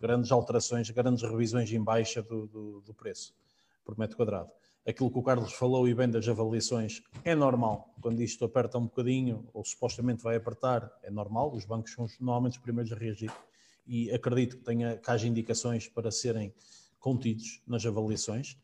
grandes 0.00 0.32
alterações, 0.32 0.88
grandes 0.88 1.22
revisões 1.22 1.70
em 1.70 1.82
baixa 1.82 2.22
do, 2.22 2.46
do, 2.46 2.80
do 2.80 2.94
preço 2.94 3.34
por 3.84 3.98
metro 3.98 4.16
quadrado. 4.16 4.50
Aquilo 4.86 5.10
que 5.10 5.18
o 5.18 5.22
Carlos 5.22 5.52
falou 5.52 5.88
e 5.88 5.94
bem 5.94 6.08
das 6.08 6.26
avaliações 6.28 7.02
é 7.24 7.34
normal. 7.34 7.94
Quando 8.00 8.22
isto 8.22 8.44
aperta 8.44 8.78
um 8.78 8.84
bocadinho, 8.84 9.48
ou 9.52 9.64
supostamente 9.64 10.22
vai 10.22 10.36
apertar, 10.36 10.90
é 11.02 11.10
normal. 11.10 11.54
Os 11.54 11.64
bancos 11.64 11.92
são 11.92 12.06
normalmente 12.20 12.58
os 12.58 12.62
primeiros 12.62 12.92
a 12.92 12.96
reagir. 12.96 13.32
E 13.86 14.10
acredito 14.10 14.56
que, 14.56 14.64
tenha, 14.64 14.96
que 14.96 15.10
haja 15.10 15.26
indicações 15.26 15.88
para 15.88 16.10
serem 16.10 16.52
contidos 16.98 17.62
nas 17.66 17.84
avaliações 17.84 18.56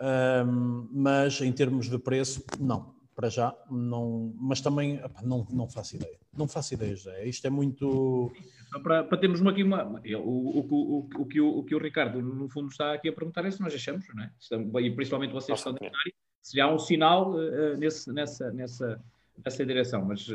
um, 0.00 0.88
mas 0.90 1.40
em 1.40 1.52
termos 1.52 1.88
de 1.88 1.98
preço, 1.98 2.42
não. 2.58 2.94
Para 3.14 3.28
já, 3.28 3.54
não. 3.70 4.34
Mas 4.36 4.60
também 4.60 5.02
opa, 5.02 5.22
não, 5.22 5.46
não 5.50 5.68
faço 5.68 5.96
ideia. 5.96 6.18
Não 6.36 6.48
faço 6.48 6.74
ideia, 6.74 6.96
já. 6.96 7.22
Isto 7.22 7.46
é 7.46 7.50
muito. 7.50 8.32
Só 8.72 8.80
para, 8.80 9.04
para 9.04 9.18
termos 9.18 9.44
aqui 9.46 9.62
uma. 9.62 9.84
O, 9.84 10.18
o, 10.18 10.60
o, 10.60 11.08
o, 11.22 11.26
que 11.26 11.40
o, 11.40 11.58
o 11.58 11.64
que 11.64 11.74
o 11.74 11.78
Ricardo, 11.78 12.20
no 12.20 12.48
fundo, 12.48 12.68
está 12.68 12.92
aqui 12.92 13.08
a 13.08 13.12
perguntar 13.12 13.44
é 13.44 13.50
se 13.50 13.60
nós 13.60 13.72
achamos, 13.72 14.04
não 14.14 14.24
é? 14.24 14.82
e 14.82 14.90
principalmente 14.90 15.32
vocês 15.32 15.58
estão 15.58 15.72
na 15.72 15.78
área, 15.86 16.14
se 16.42 16.60
há 16.60 16.72
um 16.72 16.78
sinal 16.78 17.32
uh, 17.32 17.76
nesse, 17.78 18.12
nessa, 18.12 18.50
nessa, 18.52 19.00
nessa 19.42 19.64
direção, 19.64 20.04
mas 20.04 20.26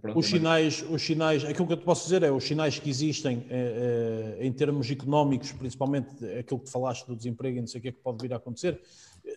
pronto, 0.00 0.18
os 0.18 0.26
sinais, 0.26 0.84
os 0.88 1.02
sinais, 1.02 1.44
aquilo 1.44 1.66
que 1.66 1.72
eu 1.72 1.76
te 1.76 1.84
posso 1.84 2.04
dizer 2.04 2.22
é 2.22 2.30
os 2.30 2.44
sinais 2.44 2.78
que 2.78 2.88
existem 2.88 3.46
eh, 3.50 4.36
eh, 4.38 4.46
em 4.46 4.52
termos 4.52 4.90
económicos, 4.90 5.52
principalmente 5.52 6.24
aquilo 6.38 6.60
que 6.60 6.70
falaste 6.70 7.06
do 7.06 7.16
desemprego 7.16 7.58
e 7.58 7.60
não 7.60 7.66
sei 7.66 7.80
o 7.80 7.82
que 7.82 7.88
é 7.88 7.92
que 7.92 7.98
pode 7.98 8.22
vir 8.22 8.32
a 8.32 8.36
acontecer, 8.36 8.80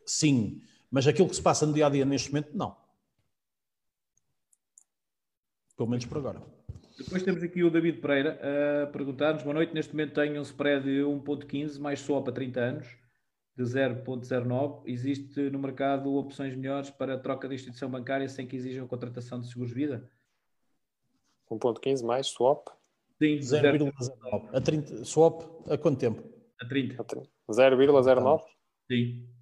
sim, 0.06 0.62
mas 0.94 1.08
aquilo 1.08 1.28
que 1.28 1.36
se 1.36 1.42
passa 1.42 1.66
no 1.66 1.74
dia 1.74 1.88
a 1.88 1.90
dia 1.90 2.06
neste 2.06 2.32
momento, 2.32 2.56
não. 2.56 2.78
Pelo 5.76 5.90
menos 5.90 6.06
por 6.06 6.20
agora. 6.20 6.40
Depois 6.96 7.24
temos 7.24 7.42
aqui 7.42 7.64
o 7.64 7.72
David 7.72 8.00
Pereira 8.00 8.40
a 8.84 8.88
perguntar-nos: 8.92 9.42
boa 9.42 9.56
noite, 9.56 9.74
neste 9.74 9.92
momento 9.92 10.14
tenho 10.14 10.40
um 10.40 10.44
spread 10.44 10.86
de 10.86 11.02
1,15 11.02 11.80
mais 11.80 12.00
só 12.00 12.22
para 12.22 12.32
30 12.34 12.60
anos 12.60 12.88
de 13.58 13.64
0,09, 13.64 14.84
existe 14.86 15.50
no 15.50 15.58
mercado 15.58 16.14
opções 16.14 16.56
melhores 16.56 16.92
para 16.92 17.18
troca 17.18 17.48
de 17.48 17.56
instituição 17.56 17.90
bancária 17.90 18.30
sem 18.30 18.46
que 18.46 18.56
exijam 18.56 18.88
contratação 18.88 19.42
de 19.42 19.48
seguros 19.48 19.70
de 19.70 19.76
vida? 19.76 20.12
1,15 21.50 22.06
mais 22.06 22.28
swap? 22.28 22.68
Sim, 23.20 23.38
0,09. 23.38 24.50
A 24.54 24.62
30, 24.62 25.06
swap 25.06 25.42
a 25.72 25.76
quanto 25.76 26.00
tempo? 26.00 26.24
A 26.62 26.68
30. 26.68 27.04
0,09? 27.04 28.44
Sim. 28.92 29.33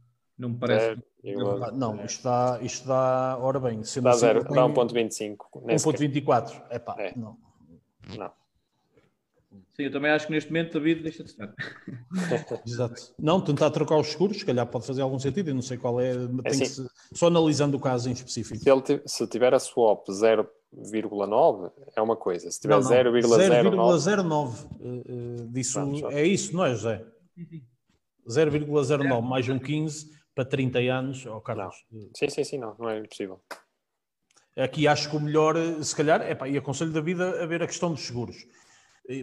Não 0.42 0.50
me 0.50 0.58
parece. 0.58 1.00
Zero, 1.24 1.72
não, 1.72 2.04
isto 2.04 2.24
dá, 2.24 2.60
isto 2.64 2.88
dá, 2.88 3.38
ora 3.40 3.60
bem, 3.60 3.84
sendo 3.84 4.06
dá, 4.06 4.10
assim, 4.10 4.26
dá 4.26 4.68
1.25. 4.68 5.38
1.24. 5.54 6.64
É 6.72 6.80
pá, 6.80 6.96
é. 6.98 7.14
não. 7.16 7.38
Não. 8.18 8.32
Sim, 9.74 9.84
eu 9.84 9.92
também 9.92 10.10
acho 10.10 10.26
que 10.26 10.32
neste 10.32 10.50
momento 10.50 10.74
David 10.74 11.04
deixa 11.04 11.24
de 11.24 11.30
estar. 11.30 11.54
Exato. 12.66 13.14
Não, 13.20 13.40
tentar 13.40 13.70
trocar 13.70 13.98
os 13.98 14.08
seguros, 14.08 14.40
se 14.40 14.46
calhar 14.46 14.66
pode 14.66 14.88
fazer 14.88 15.04
algum 15.04 15.20
sentido, 15.20 15.50
eu 15.50 15.54
não 15.54 15.62
sei 15.62 15.78
qual 15.78 16.02
é, 16.02 16.14
é 16.14 16.50
assim, 16.50 16.66
se, 16.66 16.90
só 17.14 17.28
analisando 17.28 17.78
o 17.78 17.80
caso 17.80 18.10
em 18.10 18.14
específico. 18.14 18.60
Se, 18.60 18.68
ele, 18.68 19.02
se 19.06 19.28
tiver 19.28 19.54
a 19.54 19.60
swap 19.60 20.08
0,9 20.08 21.72
é 21.96 22.02
uma 22.02 22.16
coisa, 22.16 22.50
se 22.50 22.60
tiver 22.60 22.80
0,09 22.80 23.22
0,09 23.22 24.66
uh, 24.80 25.48
disso 25.50 25.80
é 26.10 26.26
isso, 26.26 26.56
não 26.56 26.66
é 26.66 26.72
José? 26.72 27.06
0,09 28.28 29.22
mais 29.22 29.48
um 29.48 29.60
15 29.60 30.21
para 30.42 30.50
30 30.50 30.80
anos, 30.80 31.26
oh, 31.26 31.40
Carlos. 31.42 31.76
Não. 31.92 32.10
Sim, 32.16 32.30
sim, 32.30 32.44
sim, 32.44 32.58
não, 32.58 32.76
não 32.80 32.90
é 32.90 33.00
impossível. 33.00 33.40
Aqui 34.58 34.88
acho 34.88 35.10
que 35.10 35.16
o 35.16 35.20
melhor, 35.20 35.56
se 35.84 35.96
calhar, 35.96 36.22
é 36.22 36.36
pá, 36.36 36.48
e 36.48 36.58
aconselho 36.58 36.92
da 36.92 37.02
vida 37.02 37.42
a 37.42 37.46
ver 37.46 37.64
a 37.64 37.68
questão 37.68 37.92
dos 37.92 38.02
seguros 38.02 38.46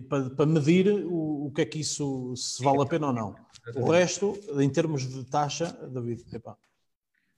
para, 0.08 0.30
para 0.30 0.46
medir 0.46 0.88
o, 0.88 1.46
o, 1.46 1.52
que 1.52 1.62
é 1.62 1.66
que 1.66 1.80
isso 1.80 2.34
se 2.36 2.62
vale 2.62 2.82
a 2.82 2.86
pena 2.86 3.08
ou 3.08 3.12
não. 3.12 3.34
O 3.76 3.90
resto, 3.90 4.38
em 4.58 4.70
termos 4.70 5.06
de 5.06 5.24
taxa, 5.24 5.66
David, 5.88 6.24
epá. 6.34 6.56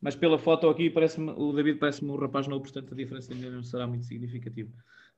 Mas 0.01 0.16
pela 0.16 0.38
foto 0.38 0.69
aqui, 0.69 0.88
parece 0.88 1.21
o 1.21 1.53
David 1.53 1.79
parece-me 1.79 2.11
um 2.11 2.16
rapaz 2.16 2.47
novo, 2.47 2.62
portanto 2.62 2.95
a 2.95 2.97
diferença 2.97 3.35
ainda 3.35 3.51
não 3.51 3.62
será 3.62 3.87
muito 3.87 4.07
significativa. 4.07 4.71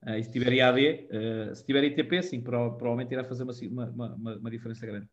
Uh, 0.02 0.16
e 0.16 0.24
se 0.24 0.32
tiver 0.32 0.52
IAD, 0.54 0.80
uh, 0.80 1.50
ah, 1.50 1.54
se 1.54 1.64
tiver 1.64 1.84
ITP, 1.84 2.22
sim, 2.22 2.40
provavelmente 2.40 3.12
irá 3.12 3.22
fazer 3.22 3.44
uma, 3.44 3.52
uma, 3.70 4.14
uma, 4.14 4.36
uma 4.38 4.50
diferença 4.50 4.84
grande. 4.84 5.08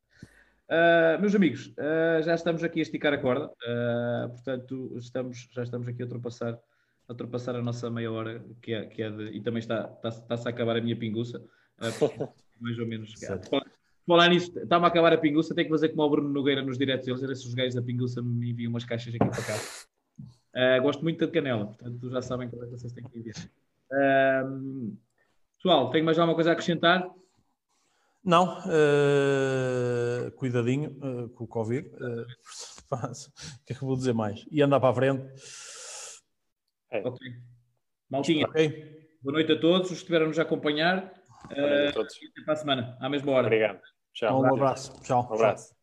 Uh, 0.69 1.19
meus 1.19 1.33
amigos, 1.33 1.73
uh, 1.79 2.21
já 2.21 2.35
estamos 2.35 2.63
aqui 2.63 2.77
a 2.77 2.83
esticar 2.83 3.11
a 3.11 3.17
corda, 3.17 3.47
uh, 3.47 4.29
portanto, 4.29 4.95
estamos, 4.99 5.49
já 5.51 5.63
estamos 5.63 5.87
aqui 5.87 6.03
a 6.03 6.05
ultrapassar, 6.05 6.53
a 6.53 7.11
ultrapassar 7.11 7.55
a 7.55 7.61
nossa 7.61 7.89
meia 7.89 8.11
hora, 8.11 8.45
que 8.61 8.73
é, 8.75 8.85
que 8.85 9.01
é 9.01 9.09
de, 9.09 9.23
e 9.29 9.41
também 9.41 9.61
está, 9.61 9.91
está, 9.95 10.09
está-se 10.09 10.47
a 10.47 10.51
acabar 10.51 10.77
a 10.77 10.81
minha 10.81 10.95
pinguça. 10.95 11.43
mais 12.61 12.77
ou 12.77 12.85
menos. 12.85 13.15
Falar 14.05 14.29
nisso, 14.29 14.59
está-me 14.59 14.85
a 14.85 14.87
acabar 14.89 15.11
a 15.11 15.17
pinguça, 15.17 15.55
tenho 15.55 15.65
que 15.65 15.73
fazer 15.73 15.89
como 15.89 16.03
o 16.03 16.09
Bruno 16.09 16.29
Nogueira 16.29 16.61
nos 16.61 16.77
diretos 16.77 17.07
eles, 17.07 17.21
ver 17.21 17.35
se 17.35 17.47
os 17.47 17.55
gajos 17.55 17.73
da 17.73 17.81
pinguça 17.81 18.21
me 18.21 18.51
enviam 18.51 18.69
umas 18.69 18.85
caixas 18.85 19.15
aqui 19.15 19.27
para 19.27 19.43
cá. 19.43 20.79
Gosto 20.81 21.01
muito 21.01 21.25
de 21.25 21.31
canela, 21.31 21.65
portanto 21.65 22.09
já 22.11 22.21
sabem 22.21 22.47
qual 22.47 22.63
é 22.63 22.65
que 22.65 22.71
vocês 22.73 22.91
têm 22.91 23.03
que 23.05 23.17
enviar. 23.17 23.35
Pessoal, 25.57 25.89
tem 25.89 26.03
mais 26.03 26.19
alguma 26.19 26.35
coisa 26.35 26.51
a 26.51 26.53
acrescentar? 26.53 27.09
Não, 28.23 28.59
uh, 28.59 30.31
cuidadinho 30.35 30.91
uh, 31.01 31.29
com 31.29 31.45
o 31.45 31.47
Covid. 31.47 31.87
Uh, 31.95 32.25
o 32.91 33.65
que 33.65 33.73
é 33.73 33.75
que 33.75 33.85
vou 33.85 33.95
dizer 33.95 34.13
mais? 34.13 34.45
E 34.51 34.61
andar 34.61 34.79
para 34.79 34.89
a 34.89 34.93
frente. 34.93 35.23
É. 36.91 36.99
Ok. 37.07 37.19
Maltinha. 38.09 38.45
Okay. 38.47 39.07
Boa 39.21 39.33
noite 39.33 39.51
a 39.51 39.59
todos 39.59 39.83
os 39.83 39.89
que 39.89 39.95
estiveram-nos 39.95 40.39
a 40.39 40.41
acompanhar. 40.41 41.13
Uh, 41.45 41.89
até 41.89 42.43
para 42.43 42.53
a 42.53 42.57
semana, 42.57 42.97
à 42.99 43.09
mesma 43.09 43.31
hora. 43.31 43.47
Obrigado. 43.47 43.79
Tchau. 44.13 44.41
Um 44.41 44.53
abraço. 44.53 45.01
Tchau. 45.01 45.27
Um 45.29 45.35
abraço. 45.35 45.78